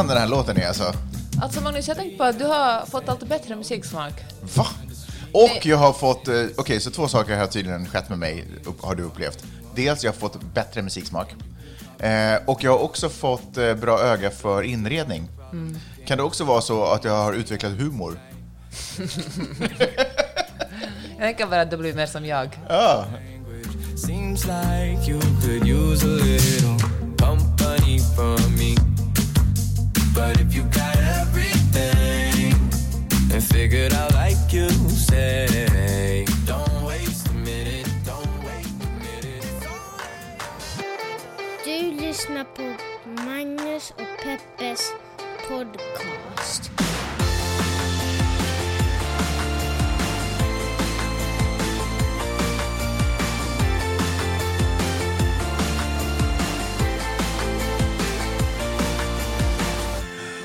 [0.00, 0.92] skön den här låten är alltså.
[1.42, 4.12] Alltså Magnus, jag tänkte på att du har fått allt bättre musiksmak.
[4.56, 4.66] Va?
[5.32, 8.82] Och jag har fått, eh, okej, så två saker har tydligen skett med mig, upp-
[8.84, 9.44] har du upplevt.
[9.74, 11.34] Dels jag har fått bättre musiksmak.
[11.98, 15.28] Eh, och jag har också fått eh, bra öga för inredning.
[16.06, 18.18] Kan det också vara så att jag har utvecklat humor?
[21.18, 22.58] Jag tänker bara att du blir mer som jag.
[22.68, 23.04] Ja.
[24.06, 26.78] Seems like you could use a little
[27.18, 28.89] company from me.
[30.20, 32.52] But if you got everything
[33.32, 39.46] and figured out like you say, don't waste a minute, don't wait a minute.
[43.24, 44.92] Magnus och Peppes
[45.48, 46.79] podcast.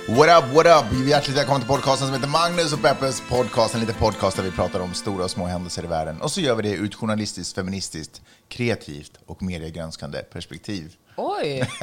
[0.07, 1.07] What up, what up?
[1.07, 3.73] Hjärtligt välkommen till podcasten som heter Magnus och Peppes podcast.
[3.73, 6.21] En liten podcast där vi pratar om stora och små händelser i världen.
[6.21, 10.93] Och så gör vi det ur ett journalistiskt, feministiskt, kreativt och mediegranskande perspektiv.
[11.17, 11.69] Oj!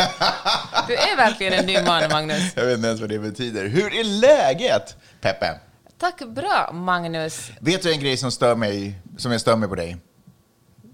[0.89, 2.53] Du är verkligen en ny man, Magnus.
[2.57, 3.69] Jag vet inte ens vad det betyder.
[3.69, 5.61] Hur är läget, Peppe?
[5.99, 7.51] Tack bra, Magnus.
[7.61, 9.97] Vet du en grej som stör mig, som jag stör mig på dig?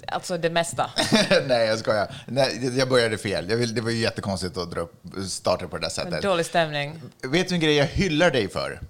[0.09, 0.91] Alltså det mesta.
[1.49, 2.15] Nej, jag skojar.
[2.27, 3.51] Nej, jag började fel.
[3.51, 6.23] Jag vill, det var ju jättekonstigt att dra upp, starta på det där sättet.
[6.23, 7.01] Dålig stämning.
[7.23, 8.81] Vet du en grej jag hyllar dig för?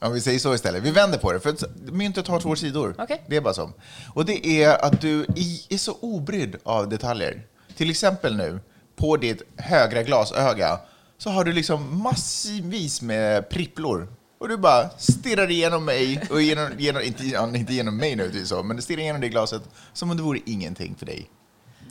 [0.00, 0.82] Om vi säger så istället.
[0.82, 1.54] Vi vänder på det, för
[1.92, 2.94] myntet har två sidor.
[2.98, 3.22] Okej.
[3.26, 3.70] Det är bara så.
[4.14, 5.26] Och det är att du
[5.70, 7.42] är så obrydd av detaljer.
[7.76, 8.60] Till exempel nu,
[8.96, 10.78] på ditt högra glasöga,
[11.18, 14.08] så har du liksom massvis med pripplor.
[14.42, 18.46] Och du bara stirrar igenom mig, och genom, genom, inte, ja, inte genom mig nu,
[18.46, 21.30] så, men du stirrar igenom det glaset som om det vore ingenting för dig.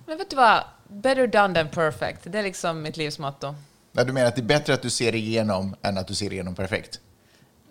[0.05, 0.63] Men vet du vad?
[0.87, 2.19] Better done than perfect.
[2.23, 3.55] Det är liksom mitt livs motto.
[3.91, 6.33] Nej, du menar att det är bättre att du ser igenom än att du ser
[6.33, 6.99] igenom perfekt?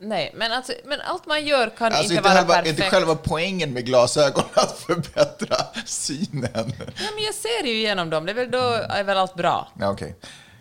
[0.00, 2.78] Nej, men, alltså, men allt man gör kan Alltså inte inte, vara själva, perfekt.
[2.78, 6.72] inte själva poängen med glasögon att förbättra synen.
[6.78, 8.26] Ja, men jag ser ju igenom dem.
[8.26, 9.68] Det är väl då är väl allt bra.
[9.80, 10.16] Ja, okej.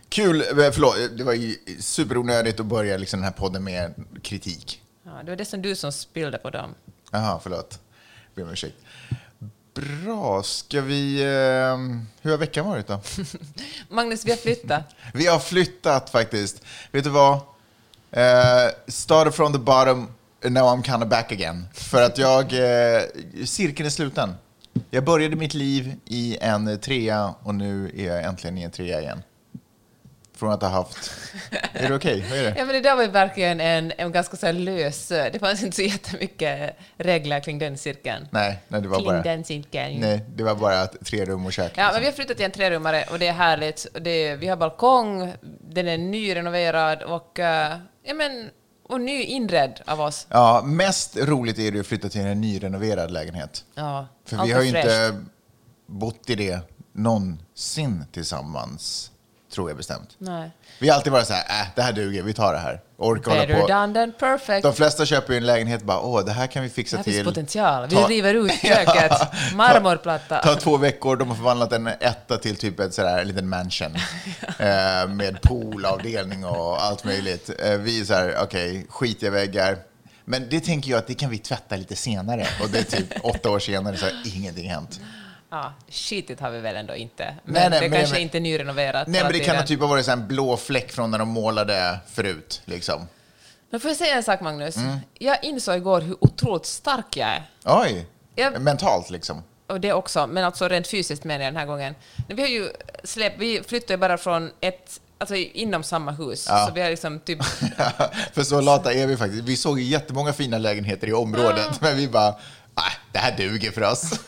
[0.09, 3.94] Kul, eh, förlåt, det var ju superonödigt att börja liksom den här podden med
[4.24, 4.81] kritik.
[5.03, 6.75] Ja, det var det som du som spillde på dem.
[7.12, 7.80] Jaha, förlåt.
[8.36, 8.75] Ber om ursäkt.
[9.74, 11.22] Bra, ska vi...
[11.22, 11.78] Eh,
[12.22, 13.02] hur har veckan varit då?
[13.90, 14.84] Magnus, vi har flyttat.
[15.14, 16.62] Vi har flyttat faktiskt.
[16.92, 17.34] Vet du vad?
[18.12, 20.08] Eh, started from the bottom,
[20.44, 21.66] now I'm kind of back again.
[21.74, 22.53] För att jag...
[22.53, 23.02] Eh,
[23.46, 24.34] cirkeln är sluten.
[24.90, 29.02] Jag började mitt liv i en trea och nu är jag äntligen i en trea
[29.02, 29.22] igen.
[30.39, 31.11] Från att ha haft...
[31.73, 32.25] Är det okej?
[32.29, 32.53] Vad är det?
[32.57, 35.07] Ja, men det där var ju verkligen en, en ganska så här lös...
[35.07, 38.27] Det fanns inte så jättemycket regler kring den cirkeln.
[38.31, 39.22] Nej, nej, det var Kring bara...
[39.22, 40.00] den cirkeln.
[40.00, 41.72] Nej, det var bara att tre rum och kök.
[41.75, 42.01] Ja, men liksom.
[42.01, 43.88] vi har flyttat till en trerummare och det är härligt.
[44.01, 45.33] Det, vi har balkong,
[45.69, 48.50] den är nyrenoverad och, eh, ja, men,
[48.89, 50.27] och ny inredd av oss.
[50.29, 53.66] Ja, mest roligt är det att flytta till en nyrenoverad lägenhet.
[53.75, 55.21] Ja, För vi har ju inte
[55.85, 56.59] bott i det
[56.94, 59.11] någonsin tillsammans,
[59.54, 60.10] tror jag bestämt.
[60.18, 60.52] Nej.
[60.80, 62.82] Vi har alltid varit så här, äh, det här duger, vi tar det här.
[62.98, 63.68] Orkar hålla Better på.
[63.68, 64.64] done than perfect.
[64.64, 67.04] De flesta köper ju en lägenhet och bara, åh, det här kan vi fixa Här
[67.04, 67.14] till.
[67.14, 67.88] finns potential.
[67.90, 69.12] Vi Ta- river ut köket.
[69.56, 70.38] Marmorplatta.
[70.44, 73.96] Ta två veckor, de har förvandlat en etta till typ ett sådär, en liten mansion.
[74.60, 77.50] eh, med poolavdelning och allt möjligt.
[77.60, 79.78] Eh, vi är så här, okej, skitiga väggar.
[80.26, 82.48] Men det tänker jag att det kan vi tvätta lite senare.
[82.64, 85.00] Och det är typ åtta år senare så har ingenting hänt.
[85.52, 87.36] Ja, skitigt har vi väl ändå inte.
[87.44, 89.80] Men Nej, nej, det men- kanske men- inte nyrenoverat Nej, men det kan ha typ
[89.80, 92.62] ha varit en blå fläck från när de målade förut.
[92.66, 93.08] Liksom.
[93.70, 94.76] Men får jag säga en sak, Magnus?
[94.78, 94.98] Mm.
[95.14, 97.44] Jag insåg igår hur otroligt stark jag är.
[97.66, 98.06] Oj!
[98.36, 99.44] Jag- Mentalt liksom.
[99.68, 101.95] Och det också, men alltså rent fysiskt menar jag den här gången.
[102.28, 102.69] Vi har ju
[103.04, 106.45] släppt, vi flyttar ju bara från ett, alltså inom samma hus.
[106.50, 106.66] Ja.
[106.68, 107.44] Så vi har liksom typ,
[108.34, 109.44] För så lata är vi faktiskt.
[109.44, 112.36] Vi såg ju jättemånga fina lägenheter i området, men vi bara,
[112.86, 114.20] nej, det här duger för oss.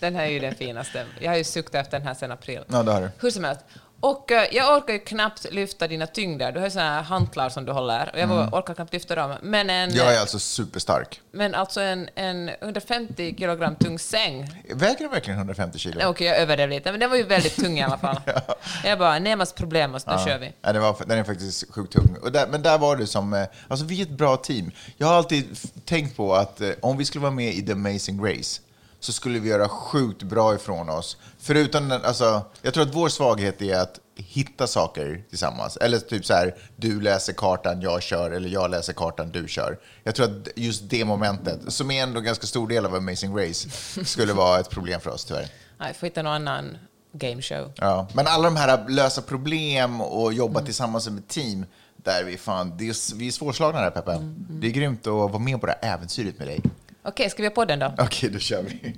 [0.00, 1.06] den här är ju den finaste.
[1.20, 2.64] Jag har ju suktat efter den här sedan april.
[2.68, 3.10] ja, det har du.
[3.20, 3.60] Hur som helst.
[4.00, 6.52] Och eh, jag orkar ju knappt lyfta dina tyngder.
[6.52, 9.34] Du har ju såna här hantlar som du håller och jag orkar knappt lyfta dem.
[9.42, 9.96] Men, en, Mm.
[9.96, 11.20] Jag är alltså superstark.
[11.32, 14.62] men alltså en, en 150 kilogram tung säng.
[14.74, 16.00] Väger den verkligen 150 kilo?
[16.06, 18.20] Okej, jag överdrev lite, men den var ju väldigt tung i alla fall.
[18.84, 20.52] Jag bara, Nemas problem, och så nu kör vi.
[20.62, 22.16] Ja, den, var, den är faktiskt sjukt tung.
[22.22, 23.34] Och där, men där var det som...
[23.34, 24.70] eh, Alltså, vi är ett bra team.
[24.96, 28.24] Jag har alltid tänkt på att eh, om vi skulle vara med i The Amazing
[28.26, 28.60] Race
[29.00, 31.16] så skulle vi göra sjukt bra ifrån oss.
[31.38, 35.76] Förutom alltså, jag tror att vår svaghet är att hitta saker tillsammans.
[35.76, 39.78] Eller typ så här, du läser kartan, jag kör, eller jag läser kartan, du kör.
[40.04, 43.38] Jag tror att just det momentet, som är ändå en ganska stor del av Amazing
[43.38, 43.68] Race,
[44.04, 45.48] skulle vara ett problem för oss tyvärr.
[45.78, 46.78] Nej, får hitta någon annan
[47.12, 47.72] game show.
[47.76, 51.66] Ja, men alla de här lösa problem och jobba tillsammans som ett team,
[51.96, 54.12] Där är vi fan, det är, vi är svårslagna där Peppe.
[54.12, 56.60] Mm, Det är grymt att vara med på det här äventyret med dig.
[57.08, 57.94] Okej, ska vi ha på den då?
[57.98, 58.94] Okej, då kör vi.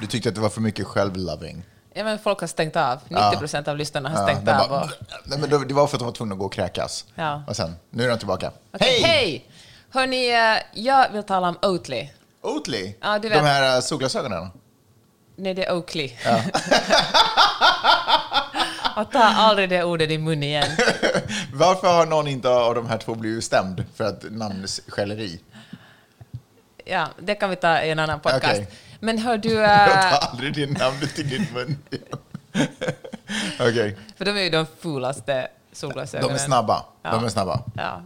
[0.00, 1.62] Du tyckte att det var för mycket självloving?
[1.94, 2.98] Ja, men folk har stängt av.
[3.08, 4.68] 90 procent av lyssnarna har stängt de av.
[4.68, 4.90] bara- Och...
[5.24, 7.04] Nej, men det var för att de var tvungna att gå och kräkas.
[7.14, 7.42] Ja.
[7.46, 8.50] Och sen, nu är de tillbaka.
[8.72, 9.50] Okej, Hej!
[9.90, 12.08] Hörni, eh, jag vill tala om Oatly.
[12.42, 12.94] Oatly?
[13.00, 13.44] Ja, du De vet.
[13.44, 14.50] här äh, solglasögonen?
[15.36, 16.10] Nej, det är Oakley.
[18.96, 20.70] Och ta aldrig det ordet i mun igen.
[21.52, 25.40] Varför har någon inte av de här två blivit stämd för att namnskälleri?
[26.84, 28.44] Ja, det kan vi ta i en annan podcast.
[28.44, 28.68] Okej.
[29.00, 29.48] Men hör du...
[29.54, 31.78] Jag eh, tar aldrig det namnet i din mun.
[33.60, 36.34] Okej, för de är ju de fulaste de solglasögonen.
[36.34, 36.84] är snabba.
[37.02, 37.24] De Ja.
[37.24, 37.60] är snabba.
[37.76, 38.02] Ja.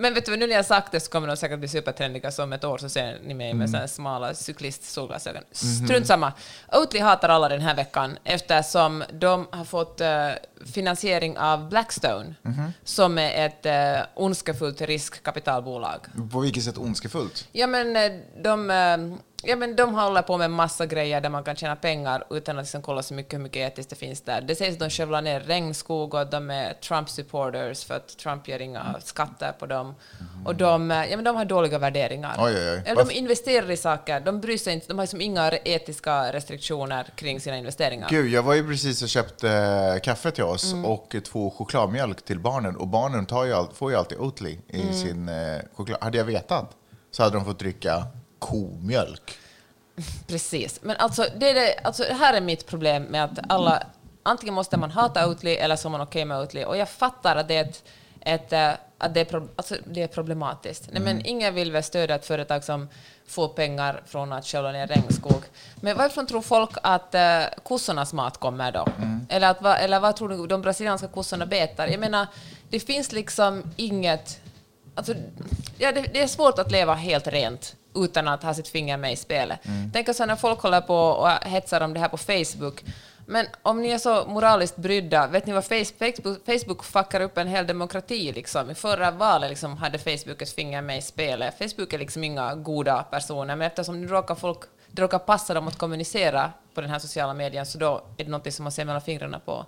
[0.00, 2.30] Men vet du vad, nu när jag sagt det så kommer de säkert bli supertrendiga
[2.30, 3.70] så om ett år så ser ni mig Mm.
[3.70, 5.42] med här smala cyklistsolglasögon.
[5.64, 5.86] Mhm.
[5.86, 6.32] Strunt samma.
[6.72, 10.28] Oatly hatar alla den här veckan eftersom de har fått eh,
[10.74, 12.72] finansiering av Blackstone Mhm.
[12.84, 16.00] som är ett uh, ondskefullt riskkapitalbolag.
[16.32, 17.48] På vilket sätt ondskefullt?
[17.52, 18.12] Ja men, eh,
[18.42, 18.96] de, eh,
[19.42, 22.64] ja, men de håller på med massa grejer där man kan tjäna pengar utan att
[22.64, 24.40] liksom kolla så mycket hur mycket etiskt det finns där.
[24.40, 28.58] Det sägs att de skövlar ner regnskog och de är Trump-supporters för att Trump ger
[28.60, 29.94] inga skatter på dem.
[30.44, 32.34] Och de, ja, men de har dåliga värderingar.
[32.38, 32.82] Oj, oj, oj.
[32.86, 37.06] Eller de investerar i saker, de bryr sig inte, de har liksom inga etiska restriktioner
[37.14, 38.08] kring sina investeringar.
[38.08, 40.84] Gud, jag var ju precis och köpte eh, kaffe till oss Mm.
[40.84, 42.76] och två chokladmjölk till barnen.
[42.76, 44.94] Och barnen tar ju all, får ju alltid Oatly i Mm.
[44.94, 45.98] sin eh, choklad.
[46.02, 46.70] Hade jag vetat
[47.10, 48.06] så hade de fått dricka
[48.38, 49.38] komjölk.
[50.26, 50.82] Precis.
[50.82, 53.82] Men alltså det, är det, alltså, här är mitt problem med att alla...
[54.22, 56.64] Antingen måste man hata Oatly eller så är man okej med Oatly.
[56.64, 57.84] Och jag fattar att det är, ett,
[58.20, 60.88] ett, eh, att det är, pro, alltså, det är problematiskt.
[60.92, 62.88] Nej, men ingen vill väl stödja ett företag som
[63.26, 65.42] får pengar från att skövla ner regnskog.
[65.80, 68.88] Men varifrån tror folk att uh, kossornas mat kommer då?
[69.28, 71.86] Eller, att, eller vad tror du de brasilianska kossorna betar?
[71.86, 72.26] Jag menar,
[72.70, 74.40] det finns liksom inget...
[74.98, 75.14] Alltså,
[75.78, 79.12] ja, det, det är svårt att leva helt rent utan att ha sitt finger med
[79.12, 79.60] i spelet.
[79.92, 82.84] Tänk alltså när folk håller på och hetsar om det här på Facebook.
[83.26, 87.38] Men om ni är så moraliskt brydda, vet ni vad Face- Facebook, Facebook fuckar upp
[87.38, 88.70] en hel demokrati liksom?
[88.70, 91.58] I förra valet liksom hade Facebook ett finger med i spelet.
[91.58, 94.58] Facebook är liksom inga goda personer, men eftersom nu råkar folk
[94.90, 98.30] det råkar passa dem att kommunicera på den här sociala medien, så då är det
[98.30, 99.66] något som man ser mellan fingrarna på.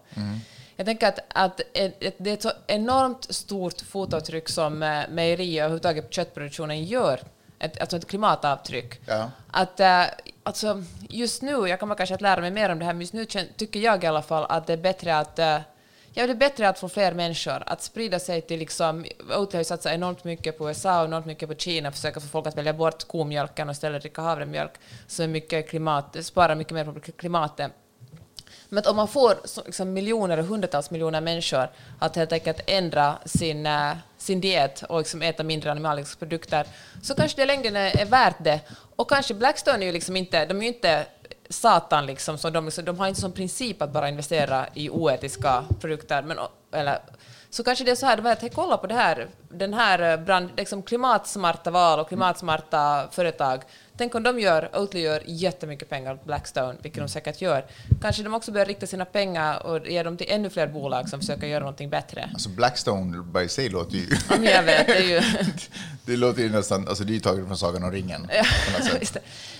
[0.81, 5.63] Jag tänker att, att ett, det är ett så enormt stort fotavtryck som eh, mejerier
[5.63, 7.21] och överhuvudtaget köttproduktionen gör,
[7.59, 9.01] ett, alltså ett klimatavtryck.
[9.07, 9.31] Ja.
[9.51, 10.03] Att, eh,
[10.43, 13.13] alltså, just nu, jag kommer kanske att lära mig mer om det här, men just
[13.13, 13.25] nu
[13.57, 15.59] tycker jag i alla fall att det är bättre att eh,
[16.13, 19.05] Ja, det är bättre att få fler människor att sprida sig till liksom...
[19.37, 22.27] Oatly har ju satsat enormt mycket på USA och enormt mycket på Kina, försöka få
[22.27, 24.73] folk att välja bort komjölken och istället dricka havremjölk,
[25.07, 27.73] så mycket klimat, sparar mycket mer på klimatet.
[28.73, 29.35] Men att om man får
[29.67, 31.69] liksom, miljoner och hundratals miljoner människor
[31.99, 36.67] att helt enkelt ändra sin, eh, sin diet och liksom äta mindre animaliska produkter,
[37.03, 38.61] så kanske det i längden är, är värt det.
[38.97, 41.07] Och kanske Blackstone är ju liksom inte, de är ju inte
[41.49, 45.65] satan liksom, så de, liksom, de har inte som princip att bara investera i oetiska
[45.81, 46.39] produkter, men,
[46.73, 46.99] eller,
[47.51, 50.25] så kanske det är så här, att hey, kolla på det här, den här eh,
[50.25, 53.63] brand, liksom klimatsmarta val och klimatsmarta företag.
[54.01, 57.67] Tänk om de gör, Oatly gör jättemycket pengar åt Blackstone, vilket de säkert gör.
[58.03, 61.21] Kanske de också börjar rikta sina pengar och ge dem till ännu fler bolag som
[61.21, 62.31] försöker göra någonting bättre.
[62.33, 64.07] Alltså Blackstone by sig låter ju...
[64.31, 65.21] Ja, jag vet, det ju...
[66.05, 66.89] det låter ju nästan...
[66.89, 68.31] Alltså det är ju taget från Sagan om ringen.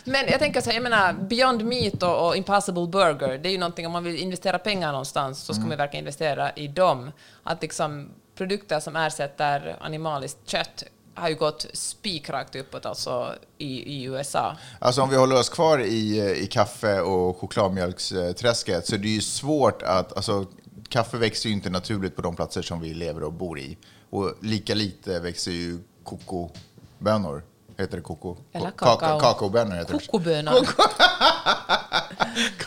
[0.05, 3.53] Men jag tänker så här, jag menar, Beyond Meat och, och Impossible Burger, det är
[3.53, 7.13] ju någonting, om man vill investera pengar någonstans, så ska man verkligen investera i dem.
[7.43, 10.85] Att liksom produkter som ersätter animaliskt kött
[11.21, 14.57] har ju gått spikrakt uppåt alltså i, i USA.
[14.79, 19.21] Alltså om vi håller oss kvar i, i kaffe och chokladmjölksträsket så är det ju
[19.21, 20.17] svårt att...
[20.17, 20.47] Alltså,
[20.89, 23.77] kaffe växer ju inte naturligt på de platser som vi lever och bor i.
[24.11, 27.43] Och lika lite växer ju kokobönor.
[27.79, 28.37] Heter det koko?
[28.53, 29.21] Eller Kaka- kakao.
[29.21, 29.99] Kakaobönor heter.
[29.99, 30.53] Kokobönor.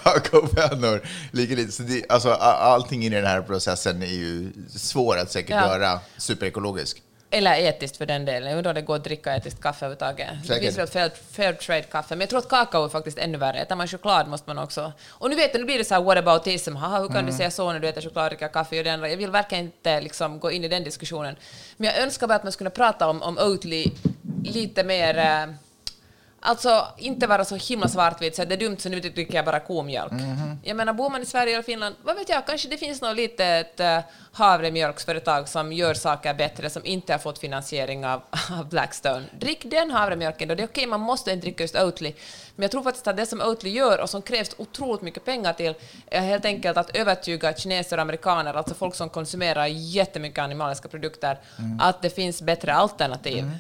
[0.04, 1.02] Kakaobönor.
[1.32, 1.72] Lika lite.
[1.72, 5.68] Så det, alltså, allting i den här processen är ju svår att säkert Ja.
[5.68, 7.02] göra superekologisk.
[7.36, 8.50] Eller etiskt för den delen.
[8.50, 10.28] Jag undrar om det går att dricka etiskt kaffe överhuvudtaget.
[10.42, 10.64] Det Säkert.
[10.64, 13.60] finns väl fair, fair trade-kaffe, men jag tror att kakao är faktiskt ännu värre.
[13.60, 14.92] Äter man choklad måste man också...
[15.10, 16.76] Och nu vet jag, nu blir det så här whataboutism.
[16.76, 17.26] Haha, hur kan Mm.
[17.32, 19.10] du säga så när du äter choklad, dricker kaffe och det andra?
[19.10, 21.36] Jag vill verkligen inte liksom gå in i den diskussionen.
[21.78, 23.92] Men jag önskar bara att man skulle prata om, om Oatly
[24.44, 25.48] lite mer...
[26.44, 29.46] eh, Alltså, inte vara så himla svartvit, så det är dumt så nu dricker jag
[29.46, 30.12] bara komjölk.
[30.12, 30.60] Mhm.
[30.64, 33.16] Jag menar, bor man i Sverige eller Finland, vad vet jag, kanske det finns något
[33.16, 34.00] litet uh,
[34.32, 38.22] havremjölksföretag som gör saker bättre, som inte har fått finansiering av,
[38.60, 39.26] av Blackstone.
[39.40, 42.14] Drick den havremjölken då, det är okej, man måste inte dricka just Oatly.
[42.56, 45.54] Men jag tror faktiskt att det som Oatly gör, och som krävs otroligt mycket pengar
[45.54, 45.74] till,
[46.12, 51.40] är helt enkelt att övertyga kineser och amerikaner, alltså folk som konsumerar jättemycket animaliska produkter,
[51.60, 51.80] Mm.
[51.80, 53.52] att det finns bättre alternativ.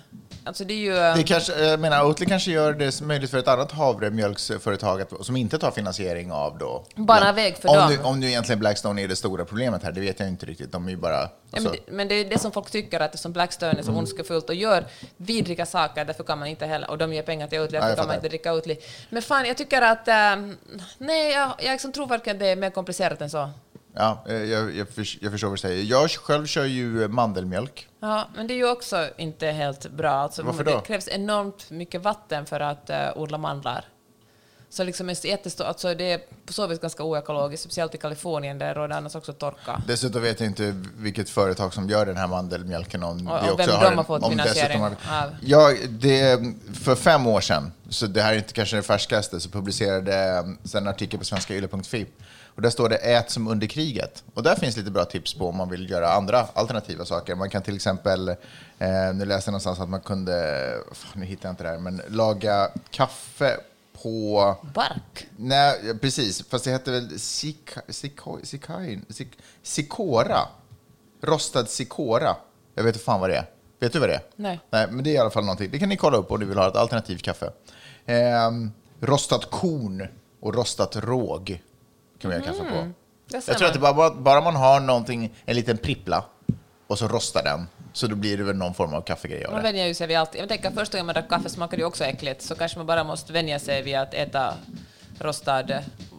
[0.45, 1.17] Alltså det är ju...
[1.17, 5.35] Det kanske, jag menar, Oatly kanske gör det möjligt för ett annat havremjölksföretag att, som
[5.35, 6.85] inte tar finansiering av då.
[6.95, 7.89] Bara väg för om dem.
[7.89, 10.71] Nu, om nu egentligen Blackstone är det stora problemet här, det vet jag inte riktigt.
[10.71, 11.13] De är ju bara...
[11.21, 13.83] Ja, Alltså, men, det, men det är det som folk tycker, att som Blackstone är
[13.83, 14.85] så ondskefullt och gör
[15.17, 18.07] vidriga saker, därför kan man inte heller, och de ger pengar till Oatly, därför kan
[18.07, 18.77] man inte dricka Oatly.
[19.09, 20.57] Men fan, jag tycker att, ehm,
[20.97, 23.49] nej, jag, jag liksom tror verkligen att det är mer komplicerat än så.
[23.95, 25.83] Ja, eh, jag, jag, förs- jag förstår vad du säger.
[25.83, 27.87] Jag själv kör ju mandelmjölk.
[27.99, 30.11] Ja, men det är ju också inte helt bra.
[30.11, 30.79] Alltså, Varför det då?
[30.79, 33.85] krävs enormt mycket vatten för att uh, odla mandlar.
[34.69, 38.75] Så liksom jättestor, alltså det är på så vis ganska oekologiskt, speciellt i Kalifornien där
[38.75, 39.81] råder annars också torka.
[39.87, 43.03] Dessutom vet jag inte vilket företag som gör den här mandelmjölken.
[43.03, 45.35] Om Och- det och vem också de har fått om finansiering har- av.
[45.41, 46.39] Ja, det,
[46.83, 50.83] för fem år sedan, så det här är inte kanske det färskaste, så publicerade sen
[50.83, 52.05] en artikel på svenskayle.fi.
[52.55, 54.23] Och där står det ät som under kriget.
[54.33, 57.35] Och där finns lite bra tips på om man vill göra andra alternativa saker.
[57.35, 61.49] Man kan till exempel, eh, nu läste jag någonstans att man kunde, fan, nu hittar
[61.49, 63.57] jag inte det här, men laga kaffe
[64.01, 65.27] på Bark?
[65.37, 66.43] Nej, precis.
[66.49, 68.19] Fast det hette väl sika, sik,
[69.63, 70.39] sikora?
[71.21, 72.35] Rostad sikora.
[72.75, 73.45] Jag vet inte fan vad det är.
[73.79, 74.21] Vet du vad det är?
[74.35, 74.59] Nej.
[74.69, 75.71] Nej, men det är i alla fall någonting.
[75.71, 77.51] Det kan ni kolla upp om ni vill ha ett alternativt kaffe.
[78.05, 80.07] Ehm, rostat korn
[80.39, 81.61] och rostat råg
[82.23, 83.41] kan man göra kaffe på.
[83.41, 86.25] Ser Jag tror att det bara, bara man har någonting, en liten prippla
[86.87, 89.63] och så rostar den, så då blir det väl någon form av kaffegrej av Man
[89.63, 89.69] det.
[89.71, 90.35] vänjer ju sig vid allt.
[90.35, 92.85] Jag tänker första gången man drack kaffe smakade det ju också äckligt, så kanske man
[92.85, 94.53] bara måste vänja sig vid att äta
[95.19, 95.63] rostad,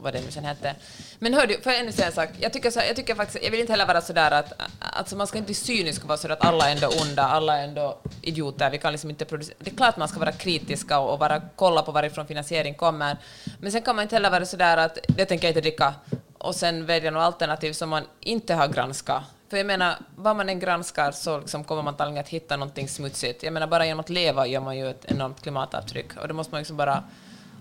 [0.05, 0.75] vad det nu sen hette.
[1.19, 2.29] Men hör du, får jag ännu säga en sak?
[2.41, 5.27] Jag tycker, så, jag tycker faktiskt, jag vill inte heller vara sådär att, alltså man
[5.27, 7.99] ska inte bli cynisk och vara sådär att alla är ändå onda, alla är ändå
[8.23, 9.57] idioter, vi kan liksom inte producera.
[9.59, 13.17] Det är klart man ska vara kritiska och, och kolla på varifrån finansiering kommer,
[13.61, 15.95] men sen kan man inte heller vara sådär att det tänker jag inte dricka,
[16.39, 19.23] och sen välja något alternativ som man inte har granskat.
[19.51, 22.89] För jag menar, vad man än granskar så liksom kommer man antagligen att hitta någonting
[22.89, 23.43] smutsigt.
[23.43, 26.17] Jag menar, bara genom att leva gör man ju ett enormt klimatavtryck.
[26.17, 27.05] Och då måste man liksom bara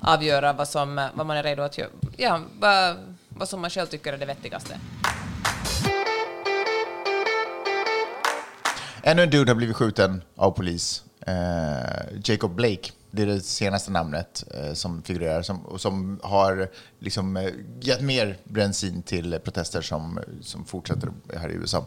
[0.03, 1.89] avgöra vad, som, vad man är redo att göra.
[2.17, 2.95] Ja, vad,
[3.29, 4.79] vad som man själv tycker är det vettigaste.
[9.05, 11.03] Ännu en dude har blivit skjuten av polis.
[11.27, 16.69] Eh, Jacob Blake, det är det senaste namnet eh, som figurerar, som, och som har
[16.99, 17.49] liksom, eh,
[17.81, 21.85] gett mer bensin till protester som, som fortsätter här i USA.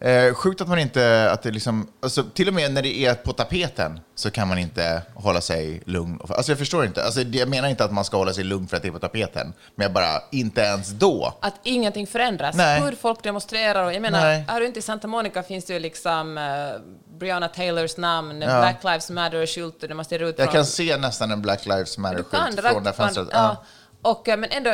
[0.00, 3.14] Eh, sjukt att man inte, att det liksom, alltså, till och med när det är
[3.14, 6.20] på tapeten så kan man inte hålla sig lugn.
[6.28, 8.76] Alltså jag förstår inte, alltså, jag menar inte att man ska hålla sig lugn för
[8.76, 11.38] att det är på tapeten, men jag bara, inte ens då.
[11.40, 12.56] Att ingenting förändras.
[12.56, 12.80] Nej.
[12.82, 13.84] Hur folk demonstrerar.
[13.84, 14.44] Och jag menar, Nej.
[14.48, 18.60] här ute i Santa Monica finns det ju liksom uh, Breonna Taylors namn, Ja.
[18.60, 22.60] Black Lives Matter-skylt, det måste ut Jag från- kan se nästan en Black Lives Matter-skylt
[22.72, 23.28] från det fönstret.
[23.32, 23.64] Ja.
[24.02, 24.70] Och, eh, men ändå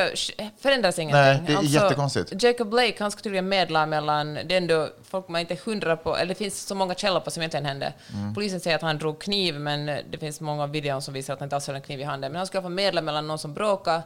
[0.59, 1.21] förändras ingenting.
[1.21, 2.43] Nej, det är jättekonstigt.
[2.43, 5.97] Jacob Blake, han ska tydligen medla mellan, det är ändå folk man inte är hundra
[5.97, 7.93] på, eller det finns så många källor på som egentligen hände.
[8.15, 8.35] Mm.
[8.35, 11.41] Polisen säger att han drog kniv, men eh, det finns många videor som visar att
[11.41, 12.33] han inte alls hade en kniv i handen.
[12.33, 14.03] Men han skulle få medla mellan någon som bråkade,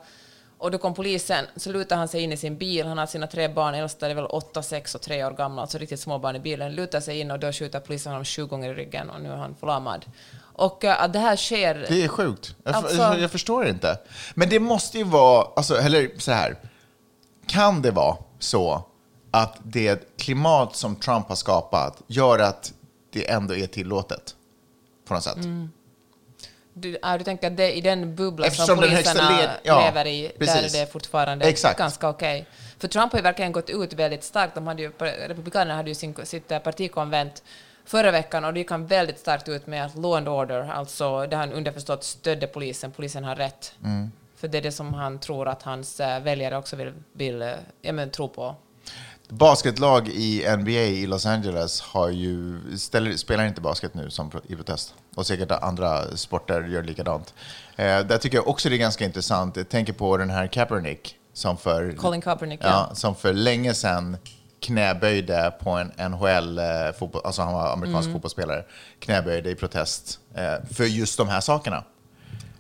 [0.59, 3.27] och då kom polisen, så lutade han sig in i sin bil, han har sina
[3.27, 6.37] tre barn, äldsta är väl åtta, sex och tre år gamla, alltså riktigt små barn
[6.37, 9.21] i bilen, lutar sig in och då skjuter polisen honom sju gånger i ryggen och
[9.21, 10.05] nu är han förlamad.
[10.61, 11.87] Och att det här sker...
[11.89, 12.55] Det är sjukt.
[12.65, 13.99] Jag, Alltså- jag, förstår inte.
[14.35, 16.57] Men det måste ju vara, alltså, eller så här.
[17.47, 18.83] Kan det vara så
[19.31, 22.73] att det klimat som Trump har skapat gör att
[23.13, 24.35] det ändå är tillåtet?
[25.09, 25.37] På något sätt.
[25.37, 25.71] Mm.
[26.75, 30.07] Du, ja, du tänker att det, i den bubblan Eftersom som poliserna led- ja, lever
[30.07, 30.73] i, där är precis.
[30.73, 31.79] det fortfarande Exakt.
[31.79, 32.47] ganska okej.
[32.79, 34.55] För Trump har ju verkligen gått ut väldigt starkt.
[34.55, 37.43] De hade ju, Republikanerna hade ju sin, sitt partikonvent
[37.85, 41.27] förra veckan och det gick han väldigt starkt ut med att law and order, alltså
[41.27, 43.75] det han underförstått stödde polisen, polisen har rätt.
[43.85, 44.11] Mm.
[44.37, 47.49] För det är det som han tror att hans eh, väljare också vill, vill eh,
[47.83, 48.55] ja, men, tro på.
[49.29, 54.57] Basketlag i NBA i Los Angeles har ju, ställer, spelar inte basket nu som i
[54.57, 54.95] protest.
[55.15, 57.35] Och säkert andra sporter gör likadant.
[57.77, 59.57] Eh, där tycker jag också det är ganska intressant.
[59.57, 62.87] Jag tänker på den här Kaepernick som för, Colin Kaepernick, ja.
[62.89, 64.17] ja, som för länge sedan
[64.63, 68.13] knäböjde på en NHL-fotboll, alltså han var amerikansk Mm.
[68.15, 68.65] fotbollsspelare,
[69.01, 71.85] knäböjde i protest eh, för just de här sakerna.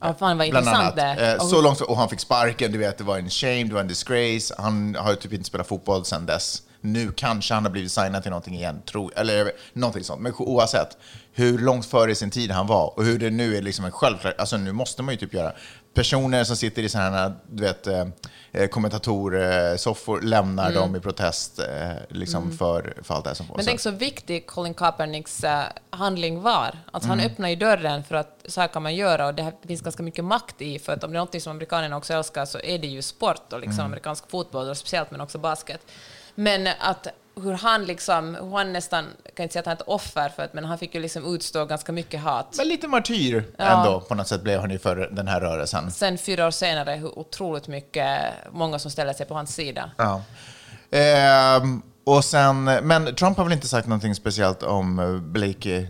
[0.00, 1.16] Ja, fan vad Bland intressant annat.
[1.18, 3.64] det Eh, Och så långt, och han fick sparken, du vet, det var en shame,
[3.64, 4.54] det var en disgrace.
[4.58, 6.62] Han har ju typ inte spelat fotboll sedan dess.
[6.80, 10.20] Nu kanske han har blivit signad till någonting igen, tror, eller någonting sånt.
[10.20, 10.96] Men oavsett,
[11.32, 14.34] hur långt före sin tid han var och hur det nu är liksom en självklar...
[14.38, 15.52] Alltså nu måste man ju typ göra...
[15.94, 21.90] Personer som sitter i sådana här, du vet, eh, kommentatorsoffor lämnar dem i protest eh,
[22.08, 23.56] liksom för, för allt det här som får.
[23.56, 26.78] Men tänk så viktig Colin Kaepernicks eh, handling var.
[26.90, 27.18] Alltså Mm.
[27.18, 29.68] Han öppnar ju dörren för att så här kan man göra och det här- det
[29.68, 32.44] finns ganska mycket makt i, för att om det är något som amerikanerna också älskar
[32.44, 33.86] så är det ju sport och liksom Mm.
[33.86, 35.80] amerikansk fotboll och speciellt men också basket.
[36.34, 37.06] Men att
[37.42, 40.28] hur han liksom, hur han nästan, jag kan inte säga att han är ett offer
[40.28, 42.54] för att, men han fick ju liksom utstå ganska mycket hat.
[42.56, 43.64] Men lite martyr Ja.
[43.64, 45.90] ändå, på något sätt blev han ju för den här rörelsen.
[45.90, 48.18] Sen fyra år senare, hur otroligt mycket,
[48.52, 49.90] många som ställer sig på hans sida.
[49.96, 50.22] Ja.
[50.90, 55.86] Ehm, och sen, men Trump har väl inte sagt någonting speciellt om Blakey?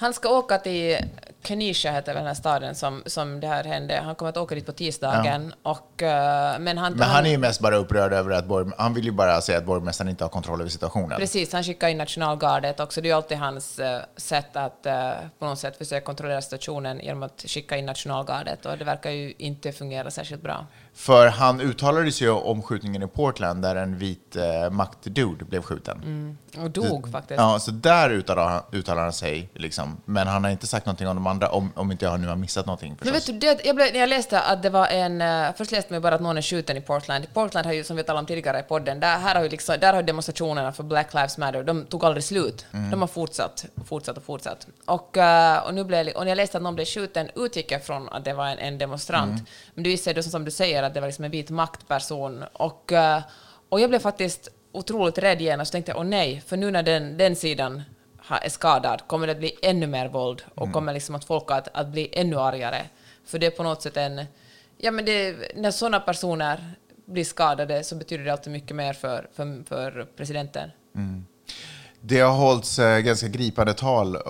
[0.00, 0.96] Han ska åka till
[1.42, 4.00] Kenosha, heter väl den här staden som, som det här hände.
[4.04, 5.54] Han kommer att åka dit på tisdagen.
[5.62, 8.94] Och, eh, men han, Men han är ju mest bara upprörd över att borg, han
[8.94, 11.18] vill ju bara säga att borgmästaren inte har kontroll över situationen.
[11.18, 13.00] Precis, han skickar in nationalgardet också.
[13.00, 17.00] Det är ju alltid hans eh, sätt att eh, på något sätt försöka kontrollera situationen
[17.00, 20.66] genom att skicka in nationalgardet och det verkar ju inte fungera särskilt bra.
[20.98, 25.62] För han uttalade sig ju om skjutningen i Portland där en vit eh, maktdude blev
[25.62, 26.38] skjuten.
[26.58, 27.40] Och dog faktiskt.
[27.40, 29.96] Ja, så där uttalar han, uttalar han sig, liksom.
[30.04, 32.36] men han har inte sagt någonting om de andra, om, om inte jag nu har
[32.36, 35.20] missat någonting Men vet du, det, jag blev, när jag läste att det var en...
[35.20, 37.26] eh, Först läste man ju bara att någon är skjuten i Portland.
[37.34, 39.76] Portland har ju, som vi talade om tidigare i podden, där, här har ju liksom,
[39.80, 42.66] där har demonstrationerna för Black Lives Matter, de tog aldrig slut.
[42.90, 44.66] De har fortsatt, fortsatt och fortsatt.
[44.84, 47.84] Och, eh, och, nu blev, och när jag läste att någon blev skjuten utgick jag
[47.84, 49.42] från att det var en, en demonstrant.
[49.78, 52.44] Men det visade sig, som du säger, att det var liksom en vit maktperson.
[52.52, 53.22] Och, eh,
[53.68, 56.70] och jag blev faktiskt otroligt rädd igen och så tänkte jag, åh nej, för nu
[56.70, 57.82] när den, den sidan
[58.42, 61.68] är skadad kommer det att bli ännu mer våld och kommer liksom att folk att,
[61.72, 62.86] att bli ännu argare.
[63.24, 64.24] För det är på något sätt en...
[64.78, 69.28] Ja, men det, när sådana personer blir skadade så betyder det alltid mycket mer för,
[69.32, 70.70] för, för presidenten.
[72.00, 74.22] Det har hållits eh, ganska gripande tal, eh,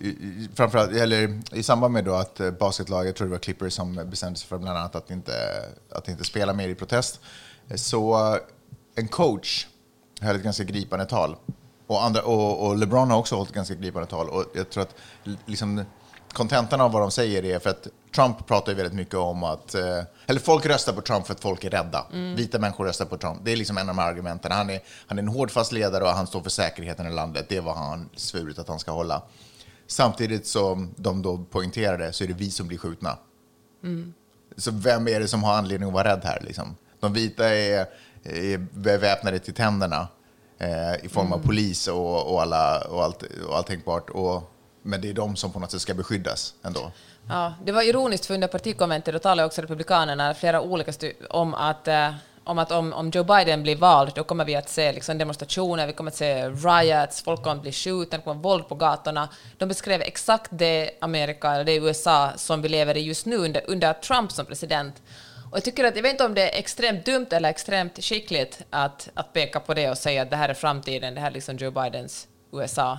[0.00, 3.72] i, framförallt, eller, i samband med då att eh, basketlaget, jag tror det var Clippers
[3.72, 5.32] som bestämde sig för bland annat att inte,
[5.92, 7.20] att inte spela mer i protest.
[7.74, 8.38] Så
[8.94, 9.66] en coach
[10.20, 11.36] höll ett ganska gripande tal.
[11.86, 14.28] Och, andra, och, och LeBron har också hållit ett ganska gripande tal.
[14.28, 14.94] Och jag tror att
[15.46, 15.84] liksom,
[16.32, 19.74] kontentan av vad de säger är för att Trump pratar ju väldigt mycket om att,
[19.74, 22.06] eh, eller folk röstar på Trump för att folk är rädda.
[22.36, 23.40] Vita människor röstar på Trump.
[23.44, 24.52] Det är liksom en av de här argumenten.
[24.52, 27.46] Han är, han är en hårdfast ledare och han står för säkerheten i landet.
[27.48, 29.22] Det är vad han svurit att han ska hålla.
[29.86, 33.18] Samtidigt som de då poängterade så är det vi som blir skjutna.
[34.56, 36.40] Så vem är det som har anledning att vara rädd här?
[36.40, 36.76] Liksom?
[37.00, 37.86] De vita är,
[38.22, 40.08] är beväpnade till tänderna
[40.58, 44.10] eh, i form av polis och, och, alla, och, allt, och allt tänkbart.
[44.10, 44.52] Och,
[44.82, 46.92] men det är de som på något sätt ska beskyddas ändå.
[47.28, 50.92] Ja, det var ironiskt för under partikonventet då talade också Republikanerna flera olika
[51.30, 52.14] om att eh,
[52.46, 55.86] om att om, om Joe Biden blir vald, då kommer vi att se liksom demonstrationer,
[55.86, 58.74] vi kommer att se riots, folk kommer att bli skjutna, det kommer vara våld på
[58.74, 59.28] gatorna.
[59.58, 63.62] De beskrev exakt det Amerika, eller det USA som vi lever i just nu under,
[63.66, 65.02] under Trump som president.
[65.50, 68.62] Och jag tycker att, jag vet inte om det är extremt dumt eller extremt skickligt
[68.70, 71.34] att, att peka på det och säga att det här är framtiden, det här är
[71.34, 72.98] liksom Joe Bidens USA.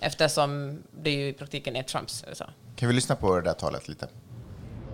[0.00, 2.46] Eftersom det ju i praktiken är Trumps USA.
[2.80, 4.08] Kan vi lyssna på det där talet lite?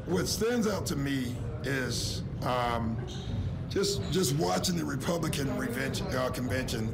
[0.09, 2.96] What stands out to me is um,
[3.70, 6.88] just just watching the Republican uh, convention,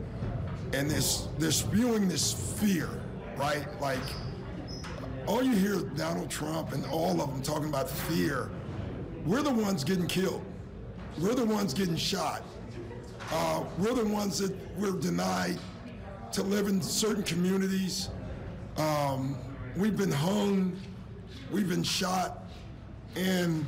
[0.74, 2.88] and this they're spewing this fear,
[3.38, 3.66] right?
[3.80, 4.04] Like
[5.26, 8.50] all you hear Donald Trump and all of them talking about fear.
[9.26, 10.42] We're the ones getting killed.
[11.18, 12.42] We're the ones getting shot.
[13.32, 15.58] Uh, we're the ones that we're denied
[16.32, 18.10] to live in certain communities.
[18.76, 19.36] Um,
[19.76, 20.76] we've been hung.
[21.50, 22.44] We've been shot.
[23.16, 23.64] And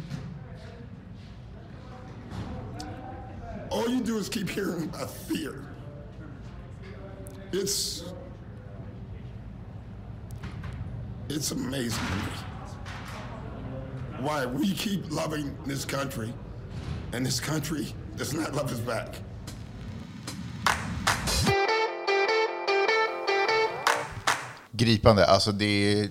[3.71, 5.61] all you do is keep hearing about fear.
[7.53, 8.05] It's
[11.29, 12.23] it's amazing to me
[14.21, 16.33] why we keep loving this country
[17.13, 19.17] and this country does not love us back.
[24.77, 25.27] Gripande.
[25.27, 26.09] Alltså det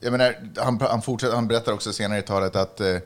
[0.00, 2.96] jag menar, han, han, fortsätter, han berättar också senare i talet att eh,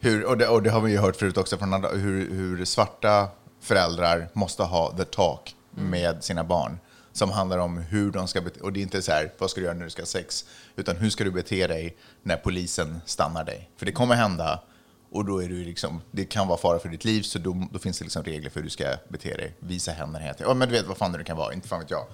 [0.00, 2.64] hur, och det, och det har vi ju hört förut också från andra, hur, hur
[2.64, 3.28] svarta
[3.60, 6.78] föräldrar måste ha the talk med sina barn.
[7.12, 9.60] Som handlar om hur de ska bete Och det är inte så här, vad ska
[9.60, 10.44] du göra när du ska ha sex?
[10.76, 13.70] Utan hur ska du bete dig när polisen stannar dig?
[13.76, 14.62] För det kommer hända
[15.10, 17.78] och då är du liksom, det kan vara fara för ditt liv, så då, då
[17.78, 19.54] finns det liksom regler för hur du ska bete dig.
[19.58, 20.34] Visa händerna.
[20.38, 22.06] Ja, men du vet vad fan det kan vara, inte fan vet jag.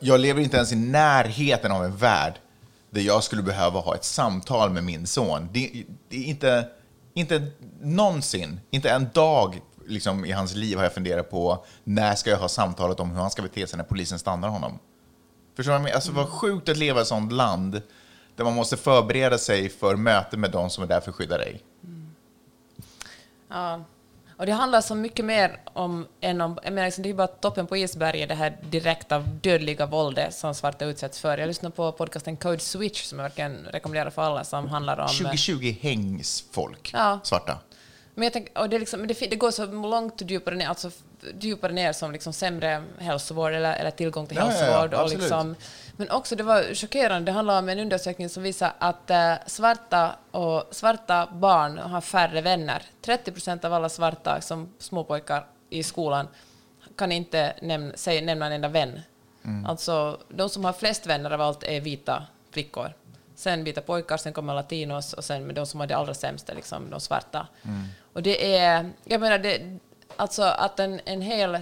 [0.00, 2.34] Jag lever inte ens i närheten av en värld
[2.90, 5.48] där jag skulle behöva ha ett samtal med min son.
[5.52, 6.68] Det, det är inte,
[7.14, 7.46] inte
[7.80, 12.38] någonsin, inte en dag liksom, i hans liv har jag funderat på när ska jag
[12.38, 14.78] ha samtalet om hur han ska bete sig när polisen stannar honom.
[15.56, 15.94] Förstår du vad jag menar?
[15.94, 17.82] Alltså vad sjukt att leva i ett sånt land
[18.36, 21.38] där man måste förbereda sig för möte med de som är där för att skydda
[21.38, 21.62] dig.
[23.48, 23.84] Ja.
[24.38, 26.58] Och det handlar så mycket mer om än om...
[26.64, 30.54] Jag menar, liksom, det är bara toppen på isberget, det här direkta dödliga våldet som
[30.54, 31.38] svarta utsätts för.
[31.38, 35.08] Jag lyssnar på podcasten Code Switch, som jag verkligen rekommenderar för alla, som handlar om...
[35.08, 37.20] 2020 hängs folk, Ja.
[37.22, 37.58] svarta.
[38.14, 40.90] Men jag tänker, och det, liksom, det, det går så långt djupare ner, alltså
[41.40, 44.94] djupare ner som liksom sämre hälsovård eller, eller tillgång till Ja, ja, ja, hälsovård.
[44.94, 45.54] och liksom,
[45.96, 50.16] men också, det var chockerande, det handlar om en undersökning som visar att eh, svarta,
[50.30, 52.82] och, svarta barn har färre vänner.
[53.02, 56.28] 30 procent av alla svarta som småpojkar i skolan
[56.96, 59.00] kan inte nämna, säga, nämna en enda vän.
[59.44, 59.66] Mm.
[59.66, 62.92] Alltså, de som har flest vänner av allt är vita flickor.
[63.34, 66.90] Sen vita pojkar, sen kommer latinos och sen de som har det allra sämsta, liksom,
[66.90, 67.46] de svarta.
[67.62, 67.84] Mm.
[68.12, 69.78] Och det är, jag menar, det,
[70.16, 71.58] alltså att en, en hel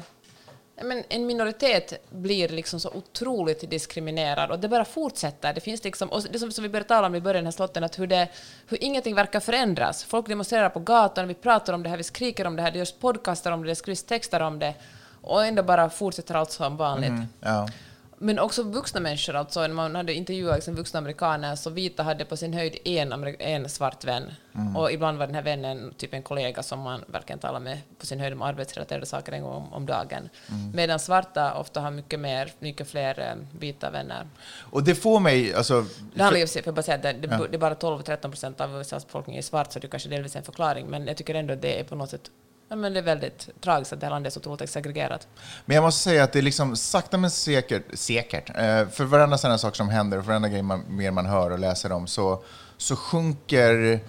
[0.82, 5.54] men en minoritet blir liksom så otroligt diskriminerad och det bara fortsätter.
[5.54, 7.52] Det finns liksom, och det som, som vi började tala om i början av här
[7.52, 8.28] slotten, att hur, det,
[8.66, 10.04] hur ingenting verkar förändras.
[10.04, 12.78] Folk demonstrerar på gatan, vi pratar om det här, vi skriker om det här, det
[12.78, 14.74] görs podcaster om det, det skrivs texter om det
[15.22, 17.10] och ändå bara fortsätter allt som vanligt.
[17.10, 17.26] Mm-hmm.
[17.40, 17.68] Ja.
[18.24, 22.24] Men också vuxna människor, alltså när man hade intervjuat liksom vuxna amerikaner, så vita hade
[22.24, 24.32] på sin höjd en, en svart vän.
[24.76, 28.06] Och ibland var den här vännen typ en kollega som man verkligen talar med på
[28.06, 30.28] sin höjd om arbetsrelaterade saker en gång om, om dagen.
[30.74, 34.28] Medan svarta ofta har mycket, mer, mycket fler eh, vita vänner.
[34.60, 35.84] Och det får mig, alltså...
[36.14, 38.60] Det handlar ju, för jag bara säga att det, det, det är bara 12-13 procent
[38.60, 41.34] av USAs befolkning är svart, så det kanske delvis är en förklaring, men jag tycker
[41.34, 42.30] ändå att det är på något sätt
[42.68, 45.28] Ja, men det är väldigt tragiskt att det här landet är så otroligt segregerat.
[45.64, 49.38] Men jag måste säga att det är liksom sakta men säkert, säkert eh, för varenda
[49.38, 52.06] sådana saker som händer och för varenda grej man, mer man hör och läser om
[52.06, 52.42] så,
[52.76, 54.00] så sjunker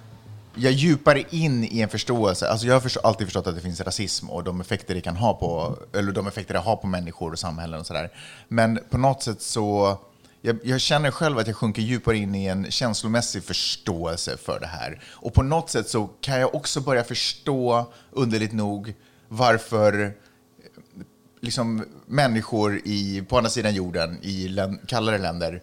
[0.55, 2.49] jag djupare in i en förståelse.
[2.49, 5.33] Alltså jag har alltid förstått att det finns rasism och de effekter det kan ha
[5.33, 8.09] på, eller de effekter det har på människor och samhällen och sådär.
[8.47, 9.97] Men på något sätt så,
[10.45, 14.67] jag, jag känner själv att jag sjunker djupare in i en känslomässig förståelse för det
[14.67, 15.01] här.
[15.05, 18.93] Och på något sätt så kan jag också börja förstå, underligt nog,
[19.27, 20.09] varför eh,
[21.41, 25.61] liksom människor i, på andra sidan jorden i län, kallare länder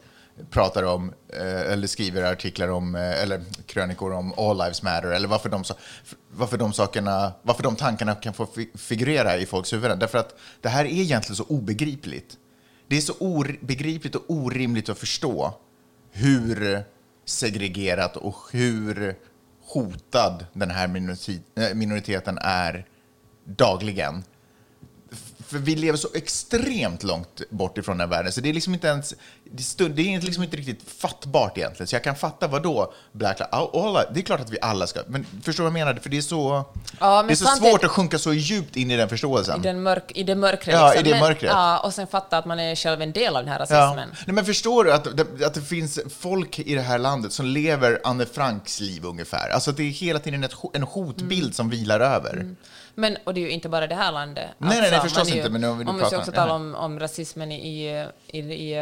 [0.50, 5.28] pratar om eh, eller skriver artiklar om eh, eller krönikor om all lives matter eller
[5.28, 5.64] varför de,
[6.30, 9.98] varför de sakerna, varför de tankarna kan få figurera i folks huvuden.
[9.98, 12.38] Därför att det här är egentligen så obegripligt.
[12.92, 15.54] Det är så obegripligt och orimligt att förstå
[16.10, 16.84] hur
[17.24, 19.16] segregerat och hur
[19.62, 22.86] hotad den här eh, minoriteten är
[23.44, 24.24] dagligen.
[25.38, 28.86] För vi lever så extremt långt bort ifrån den världen, så det är liksom inte
[28.86, 29.14] ens...
[29.54, 31.86] Det det är liksom inte riktigt fattbart egentligen.
[31.86, 35.00] Så jag kan fatta vad då Black Lives Det är klart att vi alla ska...
[35.06, 36.00] Men förstår du vad jag menar?
[36.00, 36.64] För det är så,
[37.00, 39.60] Ja, men det är så svårt att sjunka så djupt in i den förståelsen.
[39.60, 40.74] I, den mörk, I det mörkret.
[40.76, 41.06] Ja, liksom.
[41.08, 41.52] i det mörkret.
[41.52, 43.76] Ja, och sen fatta att man är själv en del av den här Ja.
[43.76, 44.08] rasismen.
[44.26, 47.46] Nej, men förstår du att det, att det finns folk i det här landet som
[47.46, 49.48] lever Anne Franks liv ungefär?
[49.50, 51.52] Alltså det är hela tiden ett, en hotbild Mm.
[51.52, 52.54] som vilar över.
[52.94, 54.44] Men, och det är ju inte bara det här landet.
[54.44, 56.32] Alltså, Nej, nej, nej, förstås ju- inte, men nu har vi måste ju pratat- också
[56.32, 56.54] tala ja.
[56.54, 57.88] om, om rasismen i,
[58.26, 58.74] i, i,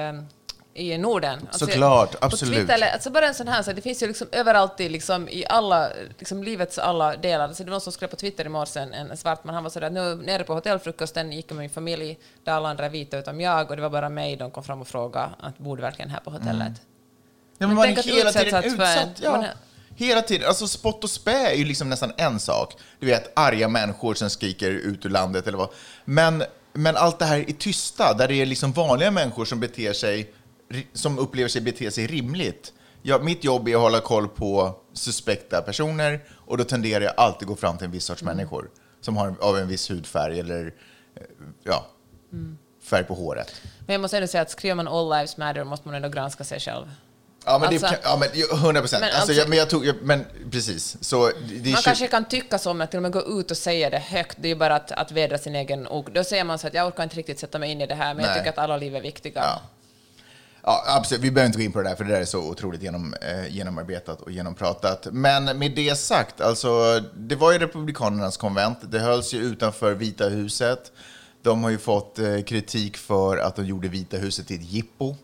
[0.74, 1.48] i, i Norden.
[1.50, 2.54] Såklart, på absolut.
[2.54, 5.28] Twitter, eller- alltså bara en sån här, så det finns ju liksom överallt i, liksom,
[5.28, 7.52] i alla, liksom livets alla delar.
[7.52, 9.62] Så det var någon som skrev på Twitter i morse, en, en svart man, han
[9.64, 13.18] var sådär nu nere på hotellfrukosten gick med min familj, där alla andra är vita
[13.18, 15.82] utom jag, och det var bara mig de kom fram och frågade att bor du
[15.82, 16.72] verkligen här på hotellet?
[17.58, 19.08] Ja, men man är hela tiden för en- utsatt.
[19.22, 19.30] Ja.
[19.30, 19.44] man
[19.96, 20.48] Hela tiden.
[20.48, 22.74] Alltså spott och spä är ju liksom nästan en sak.
[23.00, 25.68] Du vet, arga människor som skriker ut ur landet eller vad.
[26.04, 29.92] Men, men allt det här är tysta, där det är liksom vanliga människor som beter
[29.92, 30.30] sig,
[30.92, 32.72] som upplever sig bete sig rimligt.
[33.02, 37.48] Ja, mitt jobb är att hålla koll på suspekta personer och då tenderar jag alltid
[37.48, 38.36] gå fram till en viss sorts Mm.
[38.36, 40.66] människor som har av en viss hudfärg eller
[41.16, 41.22] eh,
[41.64, 41.86] ja,
[42.32, 42.58] Mm.
[42.82, 43.52] färg på håret.
[43.86, 46.44] Men jag måste ändå säga att skriver man All Lives Matter måste man ändå granska
[46.44, 46.86] sig själv.
[47.44, 49.00] Ja, men Alltså- det ja, men ju- 100 procent.
[49.00, 50.96] Men Alltså, alltså- jag, men jag tog, jag, men precis.
[51.00, 53.56] Så det, Man kanske kan tycka så, men att till och med gå ut och
[53.56, 56.08] säga det högt, det är bara att, att vädra sin egen ok.
[56.14, 58.14] Då säger man så att jag orkar inte riktigt sätta mig in i det här,
[58.14, 58.38] men jag Nej.
[58.38, 59.32] tycker att alla liv är viktiga.
[59.44, 59.60] Ja.
[60.62, 61.24] Ja, absolut.
[61.24, 63.14] Vi behöver inte gå in på det där, för det där är så otroligt genom,
[63.14, 65.06] eh, genomarbetat och genompratat.
[65.12, 68.78] Men med det sagt, alltså, det var ju Republikanernas konvent.
[68.82, 70.92] Det hölls ju utanför Vita huset.
[71.42, 75.16] De har ju fått eh, kritik för att de gjorde Vita huset till ett jippo.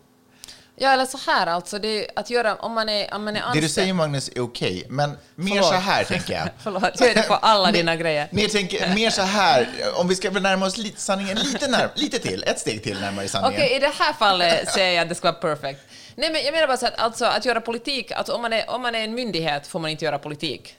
[0.79, 3.45] Ja, eller så här alltså, det att göra, om man är, om man är Det
[3.45, 3.65] anställd...
[3.65, 5.65] du säger Magnus är okej, men mer Förlåt.
[5.65, 6.49] så här tänker jag.
[6.63, 8.27] Förlåt, jag är det på alla dina grejer.
[8.31, 12.19] Mer, tänker, mer så här, om vi ska närma oss lite, sanningen lite, när, lite
[12.19, 13.61] till, ett steg till närmare sanningen.
[13.61, 15.81] Okej, i det här fallet säger jag att det ska vara perfect.
[16.15, 18.69] Nej, men jag menar bara så att, alltså, att göra politik, alltså, om, man är,
[18.69, 20.75] om man är en myndighet får man inte göra politik.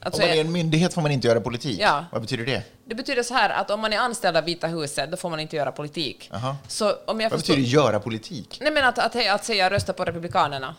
[0.00, 1.78] Alltså, Om man är en myndighet får man inte göra politik.
[1.80, 2.04] Ja.
[2.12, 2.62] Vad betyder det?
[2.84, 5.40] Det betyder så här att om man är anställd av Vita huset, då får man
[5.40, 6.28] inte göra politik.
[6.32, 6.56] Jaha.
[6.68, 7.54] Så om jag Vad förstår...
[7.54, 8.58] betyder göra politik?
[8.62, 10.74] Nej, men att, att, att säga rösta på Republikanerna.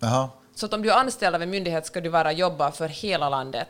[0.00, 0.28] Jaha.
[0.54, 3.28] Så att om du är anställd av en myndighet ska du vara jobba för hela
[3.28, 3.68] landet.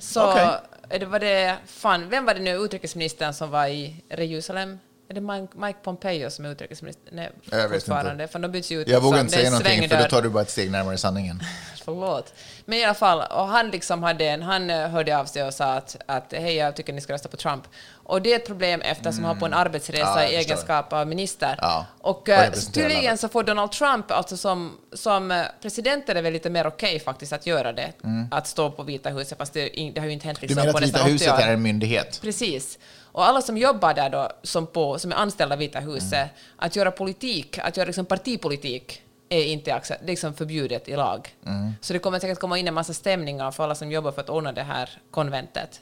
[0.00, 0.48] Så Okej.
[0.88, 4.78] är det, var det, fan, vem var det nu utrikesministern som var i Jerusalem?
[5.08, 5.20] Är det
[5.66, 7.08] Mike, Pompeo som är utrikesminister?
[7.12, 8.28] Nej, Jag vet inte.
[8.32, 8.88] För de byts ut.
[8.88, 11.40] Jag vågar inte säga någonting för då tar du bara ett steg närmare sanningen.
[11.84, 12.34] Förlåt.
[12.64, 15.54] Men i alla fall, och han liksom hade en, han eh, hörde av sig och
[15.54, 17.64] sa att, att hej, jag tycker ni ska rösta på Trump.
[17.92, 20.16] Och det är ett problem eftersom han har på en arbetsresa Mm.
[20.16, 21.58] Ja, jag i egenskap av minister.
[21.60, 21.86] Ja.
[22.00, 26.32] Och eh, tydligen så får Donald Trump, alltså som, som eh, president är det väl
[26.32, 27.92] lite mer okej faktiskt att göra det,
[28.30, 30.40] att stå på Vita huset, fast det, det har ju inte hänt Mm.
[30.40, 31.38] Du liksom, menar på att Vita nästan 80 huset år.
[31.48, 32.18] är en myndighet?
[32.22, 32.78] Precis.
[33.14, 36.28] Och alla som jobbar där då, som, på, som är anställda i Vita huset, Mm.
[36.56, 41.34] att göra politik, att göra liksom partipolitik, är inte liksom förbjudet i lag.
[41.46, 41.72] Mm.
[41.80, 44.28] Så det kommer säkert komma in en massa stämningar för alla som jobbar för att
[44.30, 45.80] ordna det här konventet.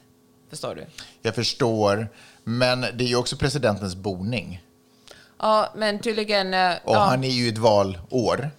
[0.49, 0.85] Förstår du?
[1.21, 2.07] Jag förstår,
[2.43, 4.63] men det är ju också presidentens boning.
[5.39, 6.53] Ja, men tydligen...
[6.53, 8.49] eh, Och ja, han är ju ett valår.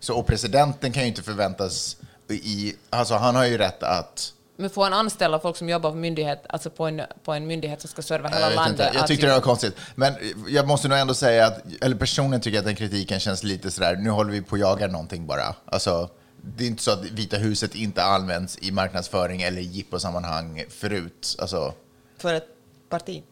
[0.00, 1.96] Så, och presidenten kan ju inte förväntas
[2.28, 2.74] i...
[2.90, 4.32] Alltså han har ju rätt att...
[4.60, 7.80] Men får han anställa folk som jobbar på, myndighet, alltså på, en, på en myndighet
[7.80, 8.72] som ska serva hela Jag, landet?
[8.86, 9.76] inte, jag att tyckte det ju- var konstigt.
[9.94, 10.14] Men
[10.48, 13.70] jag måste nog ändå säga att, eller personligen tycker jag att den kritiken känns lite
[13.70, 15.54] sådär, nu håller vi på att jaga någonting bara.
[15.64, 16.10] Alltså,
[16.42, 21.36] det är inte så att Vita huset inte används i marknadsföring eller jipposammanhang förut.
[21.38, 21.74] Alltså,
[22.18, 22.46] För ett
[22.88, 23.22] parti.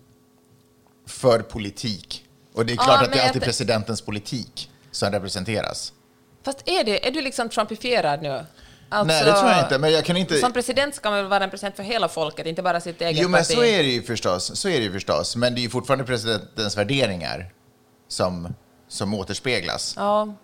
[1.06, 2.24] för politik.
[2.54, 5.92] Och det är klart att men det är alltid jag- presidentens politik som representeras.
[6.44, 8.44] Fast är, det, är du liksom trumpifierad nu?
[8.90, 10.38] Alltså, Nej, det tror jag inte, men jag kan inte...
[10.38, 13.22] Som president ska man väl vara en president för hela folket, inte bara sitt eget
[13.22, 13.56] Jo, men parti?
[13.56, 14.56] så är det ju förstås.
[14.60, 15.36] Så är det ju förstås.
[15.36, 17.52] Men det är ju fortfarande presidentens värderingar
[18.08, 18.54] som,
[18.88, 19.94] som återspeglas.
[19.96, 20.34] Ja.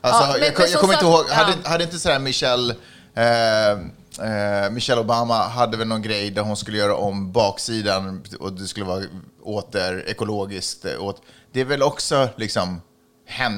[0.00, 1.34] Alltså, Ja, men- jag, men jag som kommer inte ihåg, ja.
[1.34, 2.74] hade, hade inte sådär Michelle,
[3.14, 8.52] eh, eh, Michelle Obama hade väl någon grej där hon skulle göra om baksidan och
[8.52, 9.02] det skulle vara
[9.42, 10.84] åter ekologiskt.
[10.84, 12.80] eh, Åt, det är väl också liksom,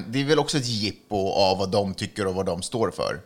[0.07, 3.21] det är väl också ett jippo av vad de tycker och vad de står för.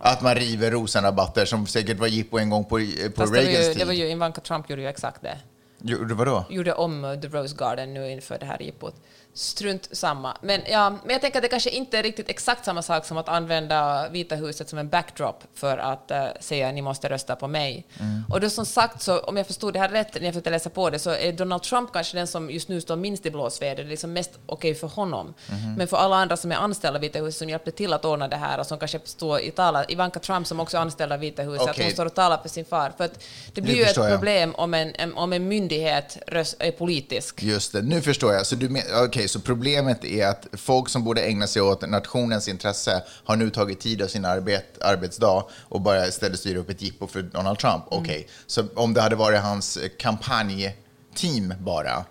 [0.00, 2.82] Att man river rosenrabatter som säkert var jippo en gång på, på
[3.16, 3.82] Fast det var, Reagans ju, tid.
[3.82, 5.38] det var ju Ivanka Trump gjorde ju exakt det.
[5.78, 6.44] Gjorde vadå?
[6.50, 8.94] Gjorde om The Rose Garden nu inför det här jippot.
[9.36, 10.36] Strunt samma.
[10.40, 13.16] Men, ja, men jag tänker att det kanske inte är riktigt exakt samma sak som
[13.16, 17.48] att använda Vita huset som en backdrop för att uh, säga ni måste rösta på
[17.48, 17.86] mig.
[18.00, 18.24] Mm.
[18.30, 20.70] Och då som sagt, så, om jag förstod det här rätt när jag försökte läsa
[20.70, 23.76] på det, så är Donald Trump kanske den som just nu står minst i blåsväder.
[23.76, 25.34] Det är liksom mest okej för honom.
[25.50, 25.74] Mhm.
[25.74, 28.28] Men för alla andra som är anställda av Vita huset som hjälpte till att ordna
[28.28, 31.18] det här och som kanske står i tala, Ivanka Trump som också är anställd av
[31.18, 31.84] Vita huset, att Okej.
[31.84, 32.92] hon står och talar för sin far.
[32.96, 34.10] För att det blir Nu ju ett jag.
[34.10, 36.18] problem om en, om en myndighet
[36.58, 37.42] är politisk.
[37.42, 38.46] Just det, nu förstår jag.
[38.46, 38.82] Så, du men,
[39.26, 43.50] okej, så problemet är att folk som borde ägna sig åt nationens intresse har nu
[43.50, 47.58] tagit tid av sin arbet, arbetsdag och bara istället styra upp ett jippo för Donald
[47.58, 47.84] Trump.
[47.90, 52.04] Okej, så om det hade varit hans kampanjteam bara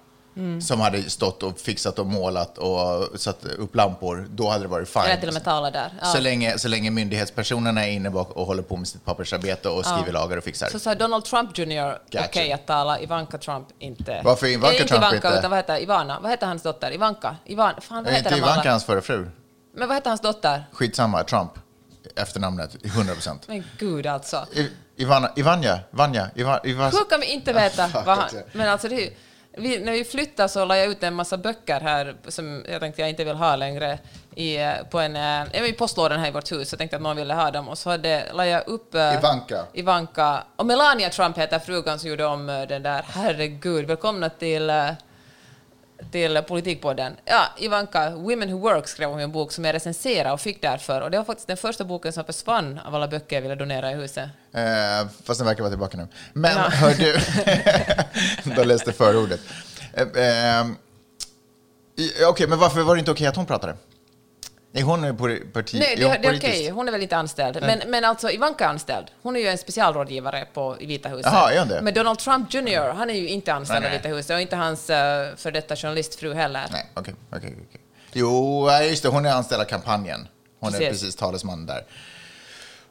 [0.62, 4.90] som hade stått och fixat och målat och satt upp lampor, då hade det varit
[4.90, 5.02] fine.
[5.04, 5.94] Eller till och med tala där.
[6.02, 6.06] Ja.
[6.08, 9.86] Så, länge, så länge myndighetspersonerna är inne bak och håller på med sitt pappersarbete och
[9.86, 10.68] skriver lagar och fixar.
[10.68, 11.98] Så sa Donald Trump Jr.
[12.08, 12.56] okej Gotcha.
[12.56, 14.22] att tala, Ivanka Trump inte.
[14.24, 15.40] Varför Ivanka inte Trump Ivanka, inte?
[15.40, 16.20] utan vad heter Ivana?
[16.20, 16.94] Vad heter hans dotter?
[16.94, 17.36] Ivanka?
[17.46, 18.52] Ivan, fan, vad Är heter inte de alla?
[18.54, 19.30] Ivanka hans förra fru?
[19.76, 20.64] Men vad heter hans dotter?
[20.72, 21.52] Skitsamma, Trump.
[22.16, 23.48] Efternamnet, 100 procent.
[23.48, 24.46] Men gud alltså.
[24.98, 28.30] Ivana, Ivanja, Vanja, Iva, Iva, Hur kan vi inte veta vad han...
[28.54, 29.12] Men alltså det är ju,
[29.58, 33.02] vi, när vi flyttade så la jag ut en massa böcker här som jag tänkte
[33.02, 34.00] jag inte vill ha längre
[34.36, 37.02] i, eh, på en, eh, jag i postlådan här i vårt hus och tänkte att
[37.02, 39.66] någon ville ha dem och så hade, la jag upp eh, Ivanka.
[39.74, 43.06] Ivanka och Melania Trump heter frugan som gjorde om den där.
[43.08, 44.72] Herregud, välkomna till
[46.12, 47.16] till Politikpodden.
[47.26, 51.02] Ja, Ivanka, Women Who Work skrev hon en bok som jag recenserade och fick därför.
[51.02, 53.92] Och det var faktiskt den första boken som försvann av alla böcker jag ville donera
[53.92, 54.30] i huset.
[54.54, 56.08] Eh, fast den verkar vara tillbaka nu.
[56.34, 56.70] Men Ja.
[56.70, 57.18] hör du,
[58.56, 59.40] då läste förordet.
[59.94, 60.66] Eh, eh,
[62.30, 63.76] okej, men varför var det inte okej att hon pratade?
[64.78, 65.80] Är hon på parti?
[65.80, 66.40] Nej, det, det är okej.
[66.40, 66.72] politisk?
[66.72, 67.58] Hon är väl inte anställd.
[67.62, 69.06] Men, men alltså, Ivanka är anställd.
[69.22, 71.26] Hon är ju en specialrådgivare på, i Vita huset.
[71.34, 71.82] Jaha, är det?
[71.82, 73.98] Men Donald Trump Jr., han är ju inte anställd Nej, i nej.
[73.98, 74.96] Vita huset och inte hans uh,
[75.38, 76.66] för detta journalistfru heller.
[76.72, 77.16] Nej, okej.
[77.32, 77.82] okej, okej.
[78.14, 80.28] Jo, nej, just det, hon är anställd av kampanjen.
[80.60, 81.02] Hon är Precis.
[81.02, 81.84] precis talesman där.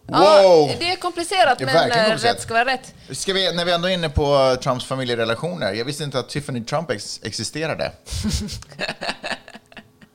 [0.06, 0.70] Ja, Wow!
[0.78, 2.24] det är komplicerat, Det är men eh, komplicerat.
[2.34, 2.94] rätt ska vara rätt.
[3.10, 6.64] Ska vi, när vi ändå är inne på Trumps familjerelationer, jag visste inte att Tiffany
[6.64, 7.92] Trump ex existerade.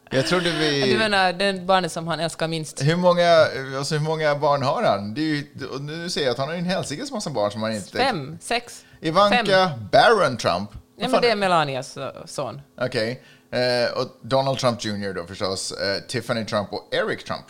[0.10, 0.92] jag trodde vi...
[0.92, 2.82] Du menar den barnet som han älskar minst?
[2.82, 5.16] Hur många, alltså hur många barn har han?
[5.16, 5.48] Ju,
[5.80, 7.98] nu ser jag att han har en helsikes massa barn som han inte...
[7.98, 8.38] Fem?
[8.42, 8.86] Sex?
[9.02, 9.88] Ivanka Fem.
[9.92, 10.70] Baron Trump.
[11.02, 12.62] Vad men det är Melanias eh, son.
[12.82, 13.24] Okej.
[13.52, 15.14] Eh, och Donald Trump Jr.
[15.14, 15.72] då förstås.
[15.72, 17.46] Eh, Tiffany Trump och Eric Trump.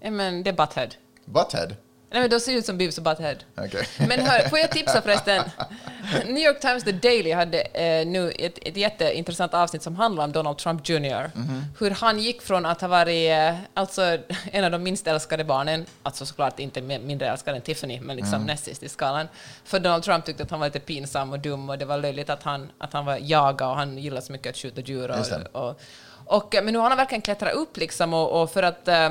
[0.00, 0.88] Ja, men det är Butthead.
[1.24, 1.76] Butthead.
[2.12, 3.36] Nej, men de ser ut som Beavis och Butthead.
[3.56, 3.86] Okej.
[4.08, 5.42] Men hör, får jag tipsa förresten?
[6.26, 10.32] New York Times The Daily hade eh, nu ett, ett jätteintressant avsnitt som handlar om
[10.32, 11.30] Donald Trump Jr.
[11.34, 11.64] Mhm.
[11.78, 14.02] Hur han gick från att ha varit eh, alltså,
[14.52, 18.16] en av de minst älskade barnen, alltså såklart inte mi- mindre älskad än Tiffany, men
[18.16, 18.46] liksom Mm.
[18.46, 19.28] näst sist i skalan.
[19.64, 22.30] För Donald Trump tyckte att han var lite pinsam och dum och det var löjligt
[22.30, 25.10] att han, att han var jagad och han gillade så mycket att skjuta djur.
[25.10, 25.80] Och, och,
[26.26, 29.10] och, men nu har han verkligen klättrat upp liksom och, och för att eh,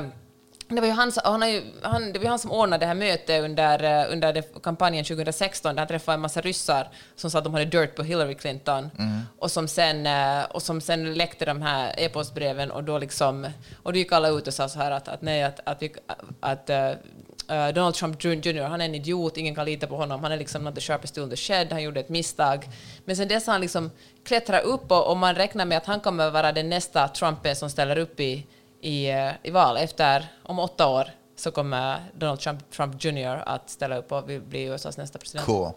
[0.74, 3.44] det var ju han, han, ju, han, det var han som ordnade det här mötet
[3.44, 7.54] under, eh, under kampanjen 2016 där han träffade en massa ryssar som sa att de
[7.54, 8.90] hade dirt på Hillary Clinton
[9.38, 13.46] och, som sen, eh, och som sen läckte de här e-postbreven och då liksom
[13.82, 15.94] och då gick alla ut och sa så här att, att nej, att, att, vi,
[16.40, 18.62] att eh, Donald Trump Jr.
[18.62, 21.14] han är en idiot, ingen kan lita på honom, han är liksom not the sharpest
[21.14, 22.68] tool in the shed, han gjorde ett misstag.
[23.04, 23.90] Men sen dess har han liksom
[24.24, 27.70] klättrat upp och, och man räknar med att han kommer vara den nästa Trumpen som
[27.70, 28.46] ställer upp i,
[28.82, 29.76] i, eh, i val.
[29.76, 33.42] Efter, om åtta år så kommer Donald Trump, Trump Jr.
[33.46, 35.46] att ställa upp och bli- USAs nästa president.
[35.46, 35.70] Cool.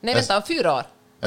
[0.00, 0.82] Nej, vänta, om fyra år.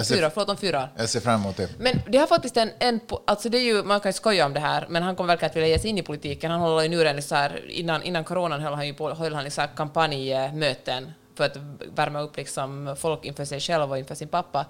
[0.10, 0.90] Fyra, förlåt, om fyra år.
[0.98, 1.70] Jag ser fram emot det.
[1.80, 4.54] Men det har faktiskt en, en alltså det är ju, man kan ju skoja om
[4.54, 6.52] det här, men han kommer verkligen att vilja ge sig in i politiken.
[6.52, 9.34] Han håller ju nu redan så här, innan, innan coronan höll han ju på, höll
[9.34, 11.58] han så här kampanjmöten för att
[11.96, 14.66] värma upp liksom folk inför sig själv och inför sin pappa.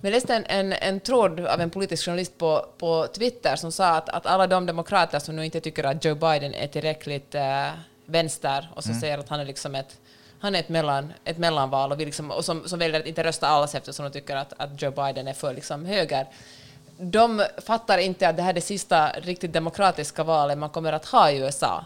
[0.00, 3.72] Men jag läste en, en, en tråd av en politisk journalist på, på Twitter som
[3.72, 7.34] sa att, att alla de demokrater som nu inte tycker att Joe Biden är tillräckligt
[7.34, 7.68] eh,
[8.06, 10.00] vänster och som säger att han är liksom ett
[10.44, 13.24] han är ett, mellan, ett mellanval och, vi liksom, och som, som väljer att inte
[13.24, 16.26] rösta alls eftersom de tycker att, att Joe Biden är för liksom höger.
[16.96, 21.04] De fattar inte att det här är det sista riktigt demokratiska valet man kommer att
[21.04, 21.84] ha i USA.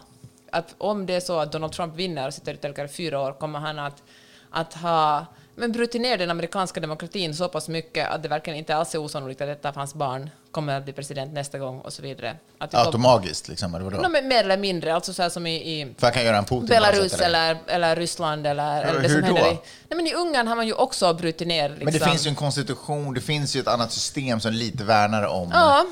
[0.51, 3.59] Att om det är så att Donald Trump vinner och sitter ytterligare fyra år kommer
[3.59, 4.03] han att,
[4.51, 5.25] att ha
[5.59, 8.99] men brutit ner den amerikanska demokratin så pass mycket att det verkligen inte alls är
[8.99, 12.35] osannolikt att detta av hans barn kommer att bli president nästa gång och så vidare.
[12.57, 13.97] Att Automagiskt, liksom, eller vadå?
[13.97, 16.45] No, men mer eller mindre, alltså så här som i, i För kan göra en
[16.45, 17.51] Putin Belarus sätt, eller?
[17.51, 19.57] eller, eller Ryssland eller, eller det som händer i...
[19.89, 21.69] Nej, men I Ungern har man ju också brutit ner...
[21.69, 21.85] Liksom.
[21.85, 25.23] Men det finns ju en konstitution, det finns ju ett annat system som lite värnar
[25.23, 25.49] om...
[25.53, 25.85] Ja.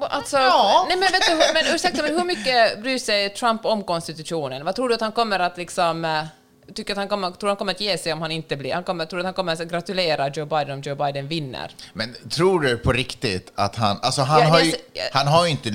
[0.00, 0.86] Alltså, Ja.
[0.88, 4.64] Nej, men, vet du, men ursäkta, men hur mycket bryr sig Trump om konstitutionen?
[4.64, 6.26] Vad tror du att han kommer att liksom...
[6.74, 8.74] Tycker att han kommer, tror han kommer att ge sig om han inte blir...
[8.74, 11.74] Han kommer, tror att han kommer att gratulera Joe Biden om Joe Biden vinner?
[11.92, 13.98] Men tror du på riktigt att han...
[14.02, 15.02] Alltså han, Ja, har ju, så- ja.
[15.12, 15.70] han har ju inte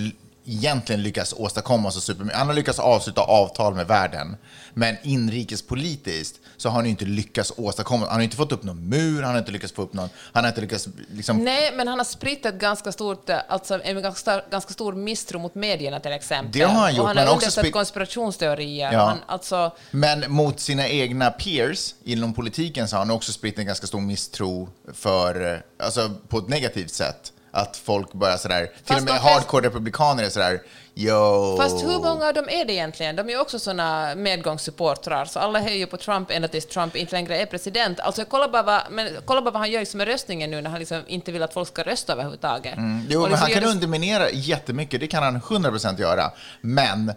[0.45, 2.37] egentligen lyckats åstadkomma så supermycket.
[2.37, 4.37] Han har lyckats avsluta avtal med världen.
[4.73, 8.05] Men inrikespolitiskt så har han inte lyckats åstadkomma...
[8.05, 10.09] Han har inte fått upp någon mur, han har inte lyckats få upp någon...
[10.31, 11.37] Han har inte lyckats liksom...
[11.37, 15.39] Nej, men han har spritt ett ganska stort, eh, alltså en ganska, ganska stor misstro
[15.39, 16.51] mot medierna till exempel.
[16.51, 18.91] Det har han gjort, och han men har också understött spri- konspirationsteorier.
[18.93, 19.05] Ja.
[19.05, 23.65] Han, alltså, Men mot sina egna peers inom politiken så har han också spritt en
[23.65, 27.32] ganska stor misstro för, eh, alltså på ett negativt sätt.
[27.55, 30.61] Att folk börjar sådär, till Fast och med flest- hardcore republikaner är sådär,
[30.95, 31.57] yo.
[31.57, 33.15] Fast hur många av dem är det egentligen?
[33.15, 37.11] De är ju också såna medgångssupportrar, så alla höjer på Trump ända tills Trump inte
[37.15, 37.99] längre är president.
[37.99, 40.69] Alltså kolla bara vad, men, kolla bara vad han gör liksom med röstningen nu när
[40.69, 42.77] han liksom inte vill att folk ska rösta överhuvudtaget.
[42.77, 43.05] Mm.
[43.09, 46.31] Jo, Och men liksom han gör kan det- underminera jättemycket, det kan han 100% göra.
[46.61, 47.13] Men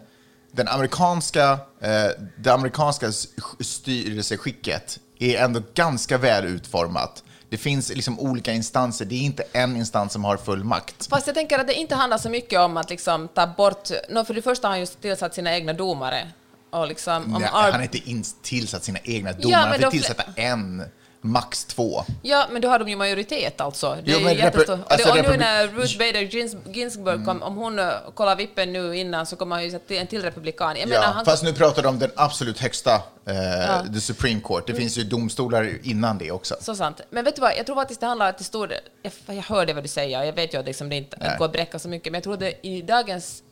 [0.51, 2.05] den amerikanska, eh,
[2.37, 3.11] det amerikanska
[3.59, 7.23] styrelseskicket är ändå ganska väl utformat.
[7.49, 11.07] Det finns liksom olika instanser, det är inte en instans som har full makt.
[11.09, 13.89] Fast jag tänker att det inte handlar så mycket om att liksom ta bort...
[14.09, 16.27] No, för det första har han ju tillsatt sina egna domare.
[16.69, 18.01] Och liksom, om Nej, han har inte
[18.41, 20.83] tillsatt sina egna domare, han får de fle- tillsätta en,
[21.21, 22.03] max två.
[22.21, 23.97] Ja, men då har de ju majoritet alltså.
[24.03, 27.79] Det Jo, är men alltså och nu när Ruth Bader Gins- Ginsburg kom, om hon
[27.79, 30.75] uh, kollar vippen nu innan så kommer han ju en till republikan.
[30.77, 34.41] Jag menar, Ja, han, fast nu pratar de om den absolut högsta, eh, the Supreme
[34.41, 34.67] Court.
[34.67, 36.55] Det finns ju domstolar innan det också.
[36.61, 37.01] Så sant.
[37.09, 38.79] Men vet du vad, jag tror faktiskt det handlar till stor del...
[39.01, 41.35] Jag, jag hörde vad du säger, jag vet ju att liksom det inte Nej.
[41.37, 43.43] går att bräcka så mycket, men jag tror det i dagens...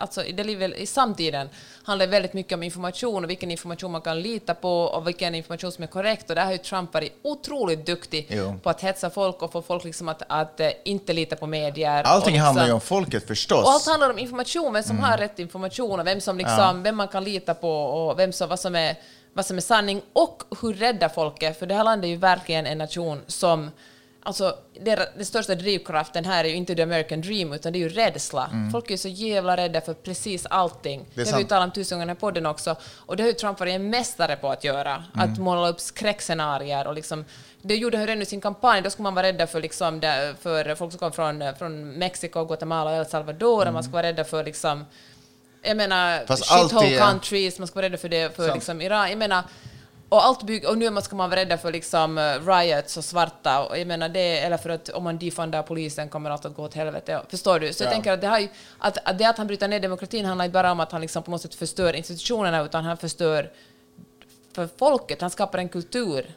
[0.00, 1.48] Alltså det livet, i samtiden
[1.84, 5.34] handlar det väldigt mycket om information och vilken information man kan lita på och vilken
[5.34, 6.30] information som är korrekt.
[6.30, 8.54] Och där har ju Trump varit otroligt duktig Jo.
[8.62, 12.02] på att hetsa folk och få folk liksom att, att eh, inte lita på medier.
[12.02, 13.64] Allting liksom, handlar ju om folket förstås.
[13.64, 15.10] Och allt handlar om information, vem som Mm.
[15.10, 18.48] har rätt information och vem, som liksom, vem man kan lita på och vem som,
[18.48, 18.96] vad, som är,
[19.32, 21.52] vad som är sanning och hur rädda folk är.
[21.52, 23.70] För det här landet är ju verkligen en nation som
[24.22, 27.80] Alltså, det, den största drivkraften här är ju inte the American dream, utan det är
[27.80, 28.50] ju rädsla.
[28.72, 31.00] Folk är ju så jävla rädda för precis allting.
[31.00, 31.06] Mm.
[31.14, 32.76] Det Det har vi ju talat om tusen gånger i podden också.
[32.96, 35.04] Och det har ju Trump varit en mästare på att göra.
[35.14, 35.32] Mm.
[35.32, 37.24] Att måla upp skräckscenarier och liksom...
[37.62, 38.82] Det gjorde han redan i sin kampanj.
[38.82, 40.00] Då skulle man vara rädda för, liksom,
[40.40, 43.66] för folk som kom från, från Mexiko, Guatemala och El Salvador.
[43.66, 44.86] Och man ska vara rädda för liksom...
[45.62, 46.36] Jag menar, Mm.
[46.36, 49.08] Shithole countries, man ska vara rädda för det för liksom, Iran.
[49.08, 49.42] Jag menar,
[50.10, 53.64] och, allt bygg, och nu ska man vara rädda för liksom, eh, riots och svarta.
[53.64, 56.62] Och jag menar det, eller för att om man defundar polisen kommer allt att gå
[56.64, 57.20] åt helvete.
[57.28, 57.72] Förstår du?
[57.72, 57.92] Så jag Ja.
[57.94, 58.48] tänker att det, har ju,
[58.78, 61.22] att, att det att han bryter ner demokratin handlar inte bara om att han liksom
[61.22, 63.50] på något sätt förstör institutionerna, utan han förstör
[64.54, 66.34] för folket, han skapar en kultur.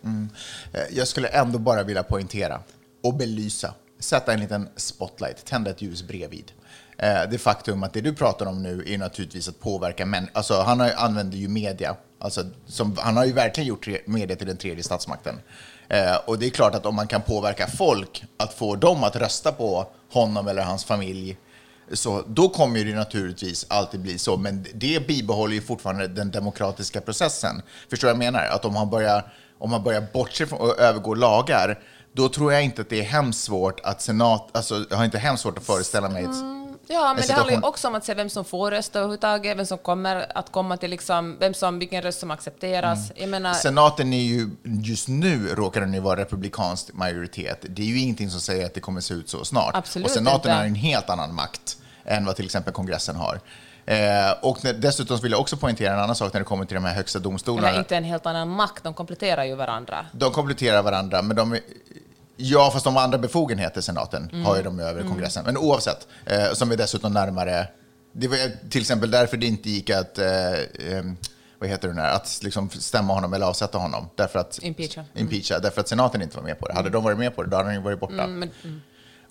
[0.73, 2.59] Eh, Jag skulle ändå bara vilja poängtera
[3.03, 6.51] och belysa, sätta en liten spotlight, tända ett ljus bredvid.
[7.03, 10.29] Eh, det faktum att det du pratar om nu är naturligtvis att påverka män.
[10.33, 11.95] Alltså, han har, använder ju media.
[12.19, 15.39] Alltså, som, han har ju verkligen gjort media till den tredje statsmakten.
[15.89, 19.15] Eh, och det är klart att om man kan påverka folk att få dem att
[19.15, 21.37] rösta på honom eller hans familj
[21.91, 27.01] så då kommer det naturligtvis alltid bli så, men det bibehåller ju fortfarande den demokratiska
[27.01, 27.61] processen.
[27.89, 28.47] Förstår du vad jag menar?
[28.47, 31.79] Att om man börjar, om man börjar bortse från och övergå lagar,
[32.13, 35.17] då tror jag inte att det är hemskt svårt att senat, alltså jag har inte
[35.17, 36.62] hemskt svårt att föreställa mig ett, mm.
[36.93, 39.57] Ja, men En det handlar ju också om att se vem som får rösta överhuvudtaget,
[39.57, 43.11] vem som kommer att komma till liksom, vem som, vilken röst som accepteras.
[43.15, 43.29] Mm.
[43.29, 47.65] Menar, Senaten är ju, just nu råkar den ju vara republikansk majoritet.
[47.69, 49.75] Det är ju ingenting som säger att det kommer se ut så snart.
[49.75, 50.51] Absolut och senaten inte.
[50.51, 53.39] har en helt annan makt än vad till exempel kongressen har.
[53.85, 56.83] Eh, och dessutom vill jag också poängtera en annan sak när det kommer till de
[56.83, 57.69] här högsta domstolarna.
[57.69, 60.05] eller inte en helt annan makt, de kompletterar ju varandra.
[60.11, 61.57] De kompletterar varandra, men de...
[62.35, 64.45] Ja, fast de har andra befogenheter, senaten, Mm.
[64.45, 65.45] har ju de över kongressen.
[65.45, 67.67] Men oavsett, eh, som är dessutom närmare...
[68.15, 70.17] Det var till exempel därför det inte gick att...
[70.17, 71.03] Eh, eh,
[71.59, 72.01] vad heter det nu?
[72.01, 74.09] Att liksom stämma honom eller avsätta honom.
[74.15, 75.05] Därför att, Impeacha.
[75.15, 76.73] Impeacha, därför att senaten inte var med på det.
[76.73, 78.23] Hade de varit med på det, då hade han ju varit borta.
[78.23, 78.81] Mm, men, mm.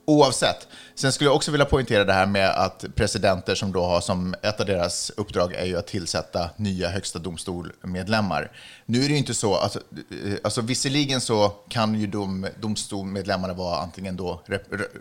[0.05, 0.68] Oavsett.
[0.94, 4.34] Sen skulle jag också vilja poängtera det här med att presidenter som då har som
[4.42, 8.53] ett av deras uppdrag är ju att tillsätta nya högsta domstolmedlemmar.
[8.86, 9.78] Nu är det ju inte så, alltså,
[10.24, 14.42] eh, alltså visserligen så kan ju de domstolmedlemmarna vara antingen då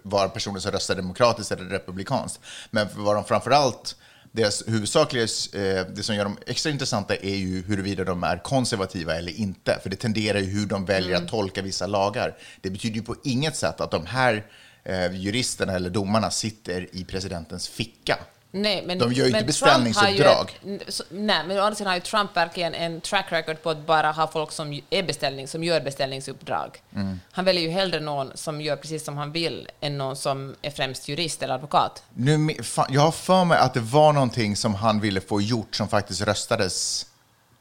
[0.03, 2.39] vara personer som röstar demokratiskt eller republikanskt.
[2.71, 3.95] Men vad de framförallt
[4.31, 9.15] deras huvudsakliga, eh, det som gör dem extra intressanta är ju huruvida de är konservativa
[9.15, 9.79] eller inte.
[9.83, 12.37] För det tenderar ju hur de väljer att tolka vissa lagar.
[12.61, 14.45] Det betyder ju på inget sätt att de här
[14.83, 18.17] eh, juristerna eller domarna sitter i presidentens ficka.
[18.53, 20.59] Nej, men, De gör ju inte har ju beställningsuppdrag.
[20.87, 23.85] ett- nej, men å andra sidan har ju Trump verkligen en track record på att
[23.85, 26.81] bara ha folk som är beställning, som gör beställningsuppdrag.
[26.95, 27.19] Mm.
[27.31, 30.71] Han väljer ju hellre någon som gör precis som han vill än någon som är
[30.71, 32.03] främst jurist eller advokat.
[32.13, 35.75] Nu, fan, jag har för mig att det var någonting som han ville få gjort
[35.75, 37.05] som faktiskt röstades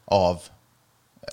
[0.05, 0.41] av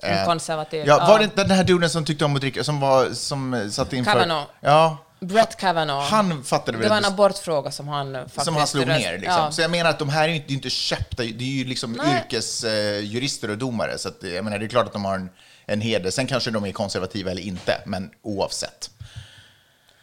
[0.03, 0.84] En eh, konservativ.
[0.86, 3.70] Ja, var det inte den här duden som tyckte om att dricka, som, var, som
[3.72, 4.12] satt inför...
[4.12, 4.47] Kavanaugh.
[4.61, 6.10] Ja, Brett Kavanaugh.
[6.10, 8.44] han fattade det väl var en abortfråga som han faktiskt...
[8.44, 9.18] som han slog ner.
[9.18, 9.42] Liksom.
[9.42, 9.52] Ja.
[9.52, 11.48] Så jag menar att de här är ju inte, det är inte köpta, det är
[11.48, 13.98] ju liksom yrkesjurister eh, jurister och domare.
[13.98, 15.30] Så att, jag menar, det är klart att de har en,
[15.66, 16.10] en heder.
[16.10, 18.90] Sen kanske de är konservativa eller inte, men oavsett.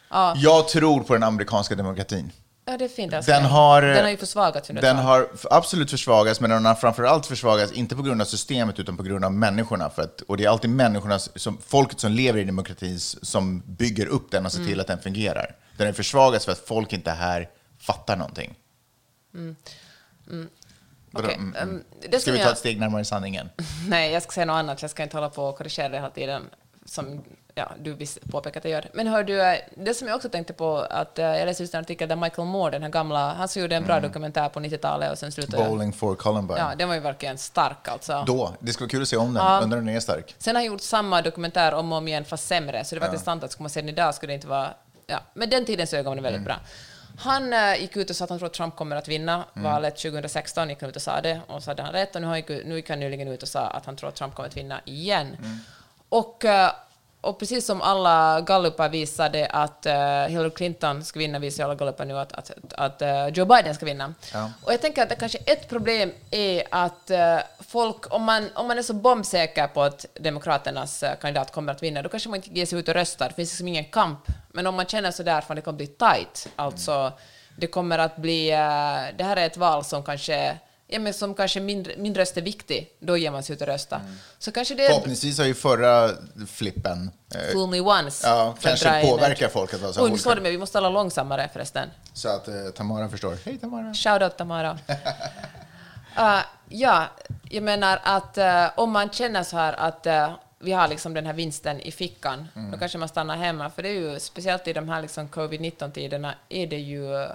[0.09, 0.33] Ja.
[0.37, 2.31] Jag tror på den amerikanska demokratin.
[2.67, 3.11] Ja, det är fint.
[3.25, 7.25] Den har, den har ju försvagats under Den har absolut försvagats, men den har framförallt
[7.25, 9.89] försvagats inte på grund av systemet utan på grund av människorna.
[9.89, 14.05] För att, och det är alltid människorna, som, folket som lever i demokratin som bygger
[14.07, 14.71] upp den och ser Mm.
[14.71, 15.55] till att den fungerar.
[15.77, 17.49] Den har försvagats för att folk inte här
[17.79, 18.55] fattar någonting.
[21.11, 21.83] Vadå, Okej, mm, ehm, mm.
[22.09, 23.49] Ska som vi ta jag- ett steg närmare sanningen?
[23.87, 24.81] Nej, jag ska säga något annat.
[24.81, 26.41] Jag ska inte hålla på och korrigera det hela tiden,
[26.85, 27.23] som
[27.55, 28.89] ja, du visst påpekat att jag gör.
[28.93, 31.73] Men hör du, eh, det som jag också tänkte på, att eh, jag läste just
[31.73, 34.59] en artikel där Michael Moore, den här gamla, han som gjorde en bra dokumentär på
[34.59, 35.69] 90-talet och sen slutade...
[35.69, 36.57] Bowling for Columbine.
[36.57, 38.23] Ja, den var ju verkligen stark alltså.
[38.27, 39.43] Då, det skulle vara kul att se om den.
[39.43, 39.59] Ja.
[39.61, 40.35] Undrar den är stark.
[40.37, 42.85] Sen har han gjort samma dokumentär om och om igen, fast sämre.
[42.85, 44.69] Så det var intressant att skulle man se den idag skulle det inte vara...
[45.07, 46.55] Ja, men den tidens ögon var väldigt bra.
[47.17, 49.97] Han eh, gick ut och sa att han tror att Trump kommer att vinna valet
[49.97, 52.15] 2016, gick han ut och sa det, och så hade han rätt.
[52.15, 54.15] Och nu, han gick, nu gick han nyligen ut och sa att han tror att
[54.15, 55.37] Trump kommer att vinna igen.
[56.09, 56.71] Och, eh,
[57.25, 59.93] och precis som alla gallupar visade att eh,
[60.27, 63.85] Hillary Clinton ska vinna, visar alla gallupar nu att, att, att eh, Joe Biden ska
[63.85, 64.13] vinna.
[64.33, 64.51] Ja.
[64.63, 68.67] Och jag tänker att det kanske ett problem är att eh, folk, om man, om
[68.67, 72.49] man är så bombsäker på att Demokraternas kandidat kommer att vinna, då kanske man inte
[72.49, 73.27] ger sig ut och röstar.
[73.29, 74.19] Det finns liksom ingen kamp.
[74.51, 77.11] Men om man känner så där, för det kommer bli tight, alltså
[77.57, 78.49] det kommer att bli,
[79.17, 80.57] det här är ett val som kanske
[80.87, 83.67] Ja, men som kanske min, min röst är viktig, då ger man sig ut och
[83.67, 84.01] rösta.
[84.39, 86.09] Så kanske det är Förhoppningsvis har ju förra
[86.47, 88.27] flippen eh, fool me once.
[88.27, 90.49] ja, kanske påverkar folk att vara så nu olika.
[90.49, 91.89] vi måste alla långsammare förresten.
[92.13, 93.37] Så att eh, Tamara förstår.
[93.45, 93.93] Hej Tamara!
[93.93, 94.71] Shout out Tamara.
[96.19, 97.05] Uh, ja,
[97.49, 101.25] jag menar att uh, om man känner så här att uh, vi har liksom den
[101.25, 102.71] här vinsten i fickan, Mm.
[102.71, 103.69] då kanske man stannar hemma.
[103.69, 107.27] För det är ju, speciellt i de här liksom covid-19-tiderna, är det ju...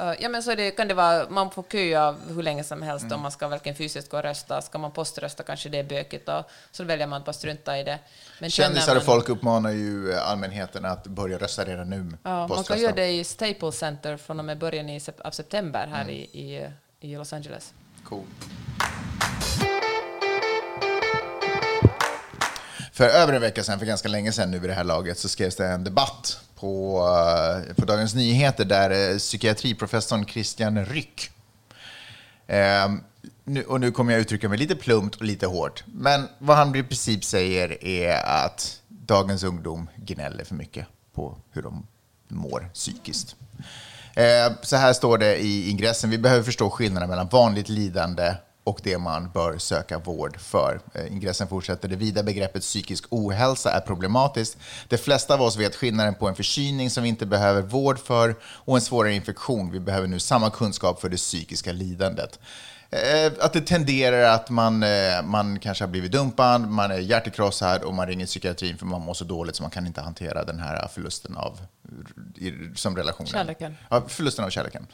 [0.00, 3.04] uh, ja, men så det, kan det vara, man får köa hur länge som helst
[3.04, 3.14] Mm.
[3.16, 4.62] om man ska verkligen fysiskt gå och rösta.
[4.62, 7.84] Ska man poströsta kanske det är bökigt, och så väljer man att bara strunta i
[7.84, 7.98] det.
[8.40, 12.16] Men Kändisar och man- folk uppmanar ju eh, allmänheten att börja rösta redan nu.
[12.22, 15.86] Ja, man kan göra det i Staples Center från och med början i, av september
[15.86, 16.14] här Mm.
[16.14, 16.68] i, i,
[17.00, 17.72] i Los Angeles.
[18.04, 18.24] Cool.
[22.92, 25.28] För över en vecka sedan, för ganska länge sedan nu vid det här laget, så
[25.28, 26.98] skrevs det en debatt på,
[27.68, 31.30] eh, på Dagens Nyheter där eh, psykiatriprofessorn Christian Ryck
[32.46, 32.88] eh,
[33.44, 36.76] nu, och nu kommer jag uttrycka mig lite plumpt och lite hårt, men vad han
[36.76, 41.86] i princip säger är att dagens ungdom gnäller för mycket på hur de
[42.28, 43.36] mår psykiskt.
[44.14, 48.34] Eh, så här står det i ingressen, vi behöver förstå skillnaden mellan vanligt lidande
[48.66, 50.80] och det man bör söka vård för.
[50.94, 54.58] Eh, ingressen fortsätter, det vida begreppet psykisk ohälsa är problematiskt.
[54.88, 58.34] De flesta av oss vet skillnaden på en förkylning som vi inte behöver vård för
[58.44, 59.70] och en svårare infektion.
[59.70, 62.38] Vi behöver nu samma kunskap för det psykiska lidandet.
[62.90, 67.82] Eh, Att det tenderar att man, eh, man kanske har blivit dumpad, man är hjärtekrossad
[67.82, 70.58] och man ringer psykiatrin för man mår så dåligt så man kan inte hantera den
[70.58, 71.60] här förlusten av
[72.74, 73.26] som relationen.
[73.32, 73.76] Kärleken.
[73.90, 74.86] Ja, förlusten av kärleken.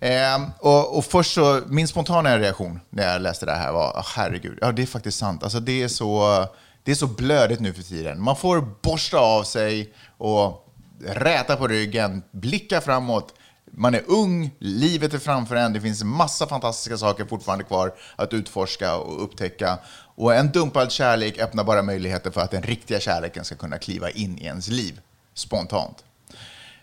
[0.00, 4.06] Eh, och, och först så, min spontana reaktion när jag läste det här var, "Åh,
[4.16, 5.42] herregud, ja det är faktiskt sant.
[5.42, 6.46] Alltså det är så,
[6.82, 8.22] det är så blödigt nu för tiden.
[8.22, 10.74] Man får borsta av sig och
[11.06, 13.34] räta på ryggen, blicka framåt.
[13.76, 18.32] Man är ung, livet är framför en, det finns massa fantastiska saker fortfarande kvar att
[18.32, 19.78] utforska och upptäcka.
[20.14, 24.10] Och en dumpad kärlek öppnar bara möjligheter för att den riktiga kärleken ska kunna kliva
[24.10, 25.00] in i ens liv,
[25.34, 26.04] spontant.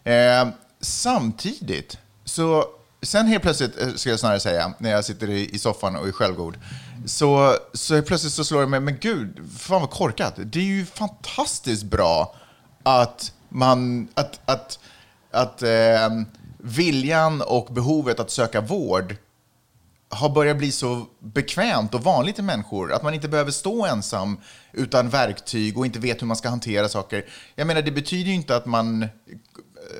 [0.03, 0.47] Eh,
[0.81, 2.65] samtidigt, så
[3.01, 6.11] sen helt plötsligt, eh, ska jag snarare säga, när jag sitter i, soffan och är
[6.11, 6.57] självgod,
[7.05, 10.33] så, så helt plötsligt så slår det mig, men gud, fan vad korkat.
[10.37, 12.35] Det är ju fantastiskt bra
[12.83, 14.79] att man, att, att,
[15.31, 16.09] att eh,
[16.64, 19.16] viljan och behovet att söka vård
[20.12, 24.39] har börjat bli så bekvämt och vanligt i människor att man inte behöver stå ensam
[24.72, 27.26] utan verktyg och inte vet hur man ska hantera saker.
[27.55, 29.03] Jag menar, det betyder ju inte att man...
[29.03, 29.09] Eh,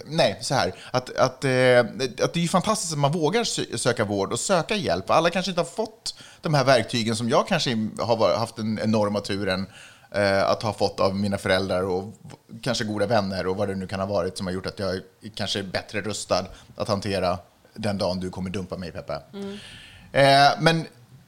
[0.06, 0.74] nej, så här.
[0.92, 1.80] Att, att, eh,
[2.24, 3.44] att det är ju fantastiskt att man vågar
[3.78, 5.10] söka vård och söka hjälp.
[5.10, 9.20] Alla kanske inte har fått de här verktygen som jag kanske har haft den enorma
[9.20, 9.68] turen
[10.46, 12.14] att ha fått av mina föräldrar och
[12.62, 15.02] kanske goda vänner och vad det nu kan ha varit som har gjort att jag
[15.36, 16.46] kanske är bättre rustad
[16.76, 17.38] att hantera
[17.74, 19.22] den dagen du kommer dumpa mig, Peppe.
[20.12, 20.86] Eh, men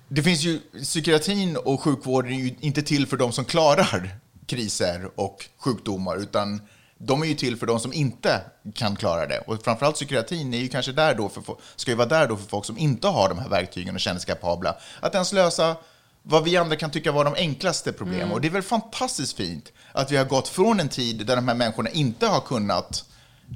[0.07, 4.09] det finns ju, psykiatrin och sjukvården är ju inte till för de som klarar
[4.45, 6.61] kriser och sjukdomar, utan
[6.97, 8.41] de är ju till för de som inte
[8.75, 9.39] kan klara det.
[9.39, 11.43] Och framförallt psykiatrin är ju kanske där då för,
[11.75, 14.19] ska ju vara där då för folk som inte har de här verktygen och känner
[14.19, 15.75] sig kapabla att ens lösa
[16.23, 18.31] vad vi andra kan tycka var de enklaste problemen.
[18.31, 21.47] Och det är väl fantastiskt fint att vi har gått från en tid där de
[21.47, 23.05] här människorna inte har kunnat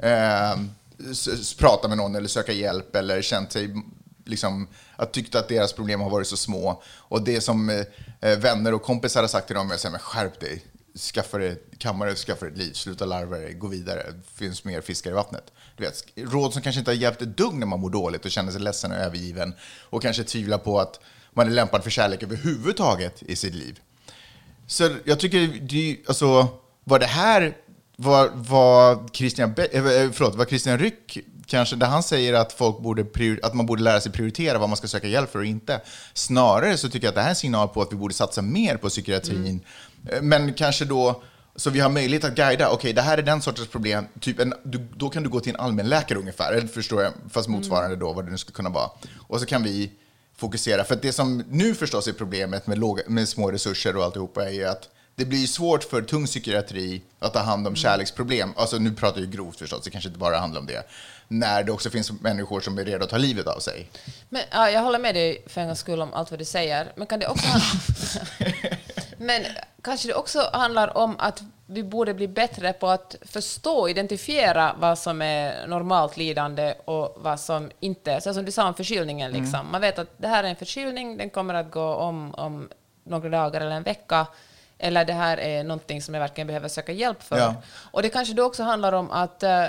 [0.04, 0.60] eh,
[1.58, 3.76] prata med någon eller söka hjälp eller känt sig
[4.26, 6.84] liksom, att tyckte att deras problem har varit så små.
[6.88, 7.86] Och det som eh,
[8.22, 10.66] eh, vänner och kompisar har sagt till dem är så här, men skärp dig,
[11.14, 14.64] skaffa dig ett kammare, skaffa dig ett liv, sluta larva dig, gå vidare, det finns
[14.64, 15.52] mer fiskar i vattnet.
[15.76, 18.32] Du vet, råd som kanske inte har hjälpt ett dugg när man mår dåligt och
[18.32, 19.54] känner sig ledsen och övergiven
[19.90, 21.00] och kanske tvivlar på att
[21.34, 23.80] man är lämpad för kärlek överhuvudtaget i sitt liv.
[24.68, 26.48] Så jag tycker, det, alltså,
[26.84, 27.58] var det här,
[27.96, 32.80] var, var Christian, Be- eh, förlåt, var Christian Ryck kanske, där han säger att, folk
[32.80, 33.06] borde
[33.44, 35.82] att man borde lära sig prioritera vad man ska söka hjälp för och inte.
[36.14, 38.42] Snarare så tycker jag att det här är en signal på att vi borde satsa
[38.42, 39.62] mer på psykiatrin.
[40.10, 41.24] Eh, Men kanske då,
[41.56, 44.54] så vi har möjlighet att guida, okej, det här är den sortens problem, typ en,
[44.64, 48.14] du, då kan du gå till en allmänläkare ungefär, eller förstår jag, fast motsvarande då,
[48.14, 48.90] vad det nu skulle kunna vara.
[49.28, 49.92] Och så kan vi
[50.38, 50.84] fokusera.
[50.84, 54.52] För det som nu förstås är problemet med, låga, med små resurser och alltihopa är
[54.52, 58.54] ju att det blir svårt för tung psykiatri att ta hand om kärleksproblem.
[58.56, 60.84] Alltså nu pratar jag grovt förstås, det kanske inte bara handlar om det.
[61.28, 63.90] När det också finns människor som är redo att ta livet av sig.
[64.30, 66.92] Men, ja, jag håller med dig för en gångs skull om allt vad du säger.
[66.96, 67.48] Men kan det också
[69.18, 69.42] Men
[69.82, 74.76] kanske det också handlar om att vi borde bli bättre på att förstå och identifiera
[74.80, 78.22] vad som är normalt lidande och vad som inte...
[78.22, 79.72] Så som du sa om förkylningen, liksom.
[79.72, 82.70] man vet att det här är en förkylning, den kommer att gå om om
[83.04, 84.28] några dagar eller en vecka.
[84.78, 87.38] Eller det här är någonting som jag verkligen behöver söka hjälp för.
[87.38, 87.56] Ja.
[87.92, 89.66] Och det kanske då också handlar om att eh,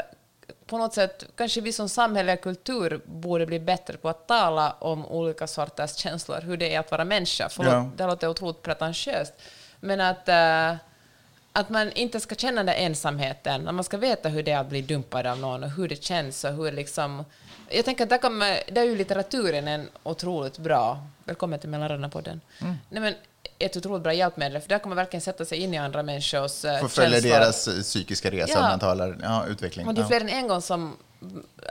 [0.69, 4.73] på något sätt, kanske vi som samhälle och kultur borde bli bättre på att tala
[4.79, 7.49] om olika sorters känslor, hur det är att vara människa.
[7.49, 7.91] Förlåt, Ja.
[7.97, 9.33] det låter otroligt pretentiöst.
[9.81, 10.77] Men att, eh,
[11.53, 14.69] att man inte ska känna den ensamheten, att man ska veta hur det är att
[14.69, 17.25] bli dumpad av någon och hur det känns och hur liksom...
[17.71, 20.99] Jag tänker att där, kommer, där är ju litteraturen en otroligt bra...
[21.25, 22.41] Välkommen till Mellanrunna-podden.
[22.61, 22.75] Mm.
[22.89, 23.15] Nej, men
[23.59, 26.65] ett otroligt bra hjälpmedel, för där kommer man verkligen sätta sig in i andra människors
[26.65, 28.69] uh, För följa deras eh, psykiska resa, Ja.
[28.69, 29.87] mentala ja, utveckling.
[29.89, 30.97] och det är fler än en gång som,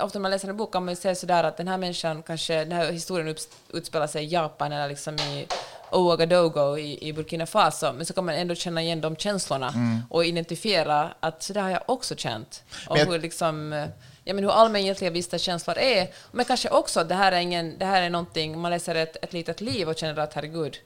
[0.01, 2.53] ofta när man läser en bok kan man säga sådär att den här människan kanske,
[2.59, 3.36] den här historien
[3.73, 5.47] utspelar sig i Japan eller liksom i
[5.91, 9.73] Ouagadougou i, i Burkina Faso, men så kan man ändå känna igen de känslorna
[10.09, 12.63] och identifiera att så där har jag också känt.
[12.88, 13.86] Och jag- hur liksom, eh,
[14.23, 16.07] ja, men hur allmängiltiga vissa känslor är.
[16.32, 19.17] Men kanske också att det här är, ingen, det här är någonting, man läser ett,
[19.21, 20.78] ett litet liv och känner att herregud,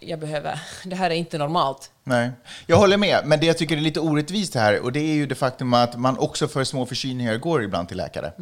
[0.00, 1.90] jag behöver, det här är inte normalt.
[2.04, 2.30] Nej,
[2.66, 3.20] jag håller med.
[3.24, 5.96] Men det jag tycker är lite orättvist här, och det är ju det faktum att
[5.98, 8.32] man också för små förkylningar går ibland till läkare.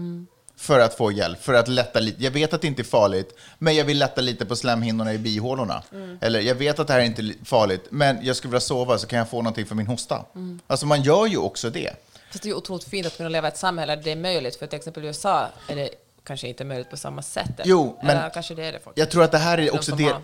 [0.59, 2.25] för att få hjälp, för att lätta lite.
[2.25, 5.19] Jag vet att det inte är farligt, men jag vill lätta lite på slemhinnorna i
[5.19, 5.83] bihålorna.
[6.21, 8.99] Eller jag vet att det här är inte li- farligt, men jag skulle vilja sova
[8.99, 10.25] så kan jag få någonting för min hosta.
[10.67, 11.91] Alltså man gör ju också det.
[12.31, 14.17] Fast det är ju otroligt fint att kunna leva i ett samhälle där det är
[14.17, 15.89] möjligt, för till exempel i USA är det
[16.27, 17.61] kanske inte möjligt på samma sätt.
[17.65, 18.99] Jo, men Eller kanske det är det faktiskt.
[18.99, 20.15] Jag tror att det här är också del,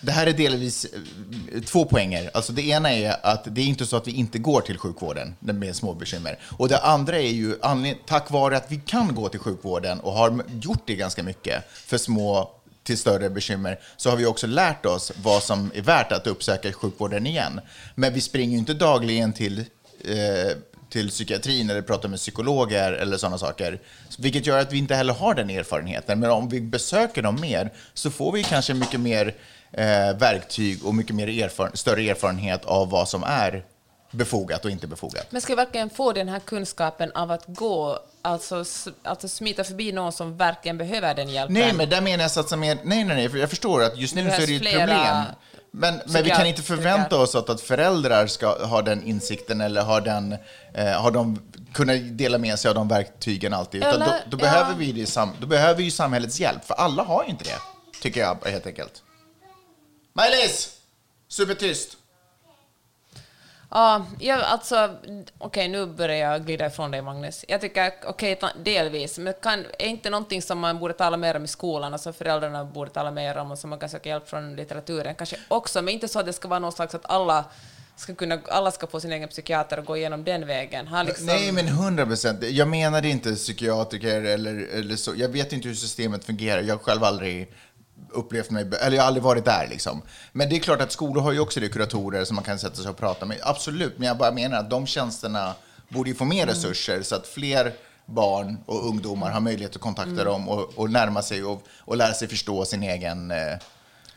[0.00, 2.30] det här är delvis eh, två poänger.
[2.34, 5.36] Alltså det ena är att det är inte så att vi inte går till sjukvården
[5.40, 6.38] med små bekymmer.
[6.58, 7.54] Och det andra är ju
[8.06, 11.98] tack vare att vi kan gå till sjukvården och har gjort det ganska mycket för
[11.98, 12.50] små
[12.82, 16.72] till större bekymmer så har vi också lärt oss vad som är värt att uppsöka
[16.72, 17.60] sjukvården igen.
[17.94, 19.58] Men vi springer ju inte dagligen till
[20.04, 20.56] eh,
[20.92, 23.80] till psykiatrin eller pratar med psykologer eller sådana saker.
[24.18, 26.20] Vilket gör att vi inte heller har den erfarenheten.
[26.20, 29.34] Men om vi besöker dem mer så får vi kanske mycket mer
[29.72, 29.84] eh,
[30.18, 33.64] verktyg och mycket mer erfaren- större erfarenhet av vad som är
[34.10, 35.26] befogat och inte befogat.
[35.30, 38.64] Men ska vi verkligen få den här kunskapen av att gå, alltså,
[39.02, 41.54] alltså smita förbi någon som verkligen behöver den hjälpen?
[41.54, 42.78] Nej, men där menar jag satsa mer...
[42.84, 45.24] Nej, nej, nej, för jag förstår att just nu så är det ett problem.
[45.74, 49.82] Men, men vi kan inte förvänta oss att, att föräldrar ska ha den insikten eller
[49.82, 50.36] har, den,
[50.74, 51.38] eh, har de
[51.72, 53.80] kunna dela med sig av de verktygen alltid.
[53.80, 54.50] Utan Eller, då, då, ja.
[54.50, 57.58] behöver vi det, då behöver ju samhällets hjälp, för alla har ju inte det,
[58.02, 59.02] tycker jag helt enkelt.
[60.12, 60.76] Maj-Lis!
[61.28, 61.96] Supertyst!
[63.74, 64.96] Ja, jag, alltså,
[65.38, 67.44] okej, nu börjar jag glida ifrån dig, Magnus.
[67.48, 71.36] Jag tycker, okej, ta- delvis, men kan, är inte någonting som man borde tala mer
[71.36, 74.28] om i skolan, alltså föräldrarna borde tala mer om och som man kan söka hjälp
[74.28, 77.44] från litteraturen kanske också, men inte så att det ska vara någon slags att alla
[77.96, 80.88] ska, kunna, alla ska få sin egen psykiater och gå igenom den vägen.
[81.06, 82.42] Liksom, Nej, men 100 procent.
[82.42, 85.12] Jag menade inte psykiatriker eller, eller så.
[85.16, 86.62] Jag vet inte hur systemet fungerar.
[86.62, 87.52] Jag har själv aldrig
[88.10, 90.02] upplevt mig, eller jag har aldrig varit där liksom.
[90.32, 92.76] Men det är klart att skolor har ju också det, kuratorer som man kan sätta
[92.76, 93.38] sig och prata med.
[93.42, 95.54] Absolut, men jag bara menar att de tjänsterna
[95.88, 97.72] borde ju få mer resurser så att fler
[98.06, 102.14] barn och ungdomar har möjlighet att kontakta dem och, och närma sig och, och lära
[102.14, 103.58] sig förstå sin egen, eh,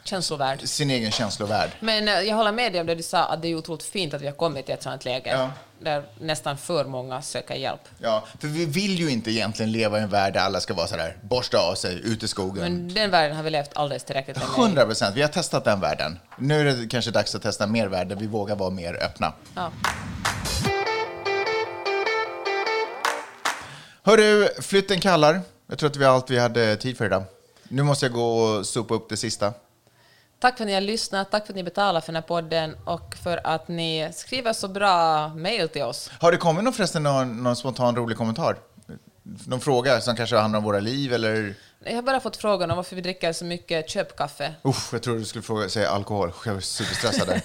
[0.09, 0.67] Känslovärld.
[0.69, 1.69] sin egen känslovärld.
[1.79, 4.13] Men eh, jag håller med dig om det du sa, att det är otroligt fint
[4.13, 5.49] att vi har kommit till ett sådant läge Ja.
[5.79, 7.79] där nästan för många söker hjälp.
[7.99, 10.87] Ja, för vi vill ju inte egentligen leva i en värld där alla ska vara
[10.87, 12.63] sådär, borsta av sig, ut i skogen.
[12.63, 14.61] Men den världen har vi levt alldeles tillräckligt länge i.
[14.61, 15.15] 100 procent.
[15.15, 16.19] Vi har testat den världen.
[16.37, 19.33] Nu är det kanske dags att testa mer värld där vi vågar vara mer öppna.
[19.55, 19.71] Ja.
[24.03, 25.41] Hörru, flytten kallar.
[25.67, 27.23] Jag tror att vi har allt vi hade tid för idag.
[27.63, 29.53] Nu måste jag gå och sopa upp det sista.
[30.39, 32.75] Tack för att ni har lyssnat, tack för att ni betalar för den här podden
[32.85, 36.11] och för att ni skriver så bra mejl till oss.
[36.19, 38.57] Har det kommit någon förresten någon, någon spontan rolig kommentar?
[39.47, 41.55] Någon fråga som kanske handlar om våra liv eller?
[41.79, 44.53] Jag har bara fått frågan om varför vi dricker så mycket köpkaffe.
[44.65, 46.31] Usch, jag tror du skulle fråga, säga alkohol.
[46.45, 47.41] Jag var superstressad där.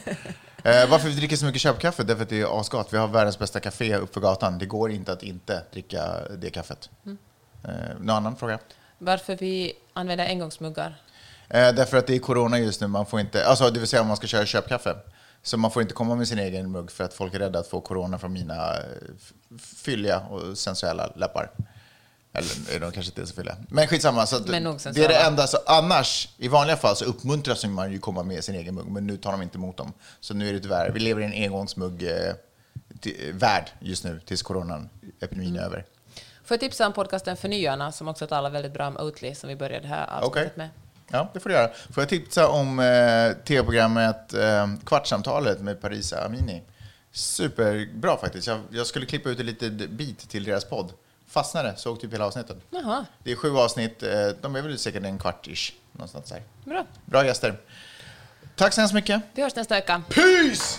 [0.82, 2.03] eh, varför vi dricker så mycket köpkaffe?
[2.03, 2.93] Därför att det är asgott.
[2.93, 4.59] Vi har världens bästa café uppför gatan.
[4.59, 6.03] Det går inte att inte dricka
[6.38, 6.91] det kaffet.
[7.64, 7.70] Eh,
[8.01, 8.59] någon annan fråga?
[8.99, 10.97] Varför vi använder engångsmuggar.
[11.51, 14.03] Eh, därför att det är corona just nu, man får inte, alltså det vill säga
[14.03, 14.96] om man ska köra köpkaffe.
[15.42, 17.66] Så man får inte komma med sin egen mugg för att folk är rädda att
[17.66, 18.82] få corona från mina eh,
[19.59, 21.51] fylliga och sensuella läppar.
[22.32, 23.57] Eller är de kanske inte så fylliga.
[23.68, 24.26] Men skitsamma.
[24.26, 25.46] Så Men det är det enda.
[25.46, 29.07] Så annars, i vanliga fall så uppmuntras man ju komma med sin egen mugg, men
[29.07, 29.92] nu tar de inte emot dem.
[30.20, 32.34] Så nu är det tyvärr, vi lever i en engångsmugg eh,
[33.32, 34.88] värld just nu tills coronan,
[35.20, 35.84] epidemin är över.
[36.44, 39.57] Får jag tipsa om podcasten Förnyarna som också talar väldigt bra om Oatly som vi
[39.57, 40.51] började det här avsnittet Okej.
[40.55, 40.68] med.
[41.11, 41.70] Ja, det får du göra.
[41.90, 46.62] Får jag tipsa om eh, tv-programmet eh, Kvartsamtalet med Parisa Amini?
[47.12, 48.46] Superbra faktiskt.
[48.46, 50.92] Jag, jag skulle klippa ut en liten bit till deras podd.
[51.28, 52.56] Fastnade, såg typ hela avsnittet.
[52.70, 54.08] Jaha, Det är sju avsnitt, eh,
[54.40, 55.72] de är väl säkert en kvart-ish.
[55.92, 56.42] Någonstans där.
[56.64, 56.86] bra.
[57.04, 57.58] Bra gäster.
[58.56, 59.22] Tack så hemskt mycket.
[59.34, 60.02] Vi hörs nästa vecka.
[60.08, 60.78] Peace!